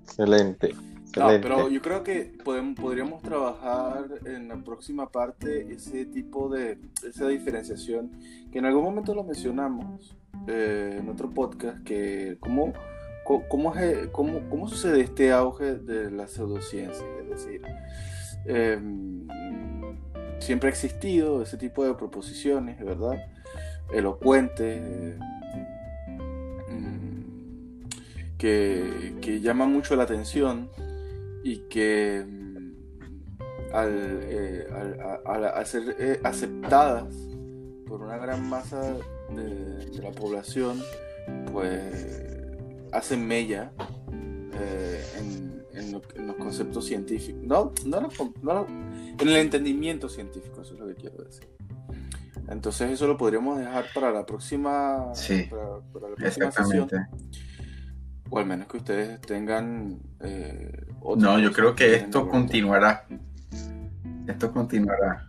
[0.03, 0.73] Excelente.
[1.17, 6.77] No, pero yo creo que podemos, podríamos trabajar en la próxima parte ese tipo de,
[7.05, 8.09] esa diferenciación,
[8.53, 10.15] que en algún momento lo mencionamos
[10.47, 12.71] eh, en otro podcast, que cómo,
[13.25, 13.73] cómo,
[14.13, 17.61] cómo, cómo, sucede este auge de la pseudociencia, es decir,
[18.45, 19.27] em,
[20.39, 23.17] siempre ha existido ese tipo de proposiciones, ¿verdad?
[23.91, 24.81] Elocuentes.
[24.83, 25.19] Eh,
[28.38, 30.69] que, que llaman mucho la atención
[31.43, 32.45] y que mm,
[33.77, 34.67] eh,
[35.25, 37.13] al, ser eh, aceptadas
[37.88, 38.97] por una gran masa
[39.29, 40.81] de, la población,
[41.51, 41.83] pues
[42.91, 43.71] hacen mella
[44.59, 47.41] eh, en, los conceptos científicos.
[47.43, 48.67] No, no,
[49.19, 51.47] en el entendimiento científico, eso es lo que quiero decir.
[52.49, 56.89] Entonces eso lo podríamos dejar para la próxima, sí, para, la próxima sesión.
[58.29, 59.99] O al menos que ustedes tengan
[61.15, 63.05] no, yo creo que esto continuará.
[64.27, 65.27] Esto continuará.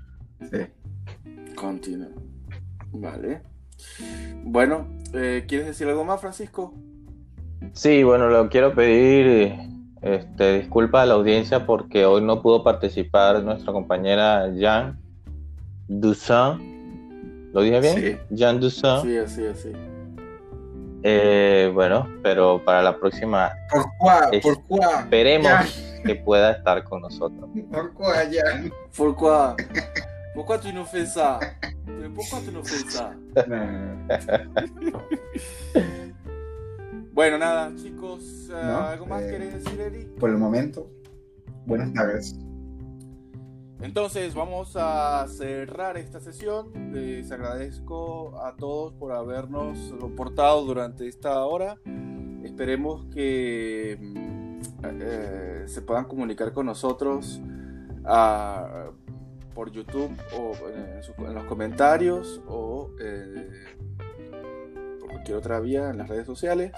[0.50, 1.54] Sí.
[1.54, 2.08] Continúa.
[2.92, 3.42] Vale.
[4.44, 6.74] Bueno, eh, ¿quieres decir algo más, Francisco?
[7.72, 9.52] Sí, bueno, lo quiero pedir
[10.00, 14.98] este, disculpa a la audiencia porque hoy no pudo participar nuestra compañera Jean
[15.88, 16.76] Dussan.
[17.57, 17.96] ¿Lo dije bien?
[17.96, 18.18] Sí.
[18.34, 19.00] Jean Dussan.
[19.00, 19.72] Sí, así, así.
[21.02, 23.50] Eh, bueno, pero para la próxima.
[23.70, 23.84] ¿Por
[24.30, 24.40] qué?
[24.40, 24.74] ¿Por qué?
[24.98, 27.48] Esperemos que pueda estar con nosotros.
[27.72, 28.42] ¿Por qué, ya?
[28.94, 29.64] ¿Por qué?
[30.34, 31.38] ¿Por qué tú no ça?
[31.86, 33.16] ¿Por qué tú no ça?
[37.14, 38.50] bueno, nada, chicos.
[38.50, 38.80] ¿No?
[38.80, 40.04] ¿Algo más eh, querés decir, Eri?
[40.20, 40.90] Por el momento,
[41.64, 42.36] buenas tardes.
[43.81, 46.93] Entonces vamos a cerrar esta sesión.
[46.93, 51.77] Les agradezco a todos por habernos soportado durante esta hora.
[52.43, 54.61] Esperemos que mm,
[55.03, 57.41] eh, se puedan comunicar con nosotros
[58.07, 58.91] ah,
[59.55, 63.77] por YouTube o en, los comentarios o eh,
[65.01, 66.72] por cualquier otra vía en las redes sociales.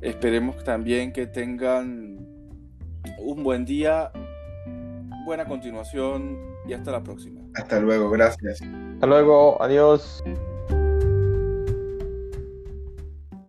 [0.00, 2.26] Esperemos también que tengan
[3.18, 4.10] un buen día
[5.24, 7.40] buena continuación y hasta la próxima.
[7.54, 8.60] Hasta luego, gracias.
[8.62, 10.22] Hasta luego, adiós.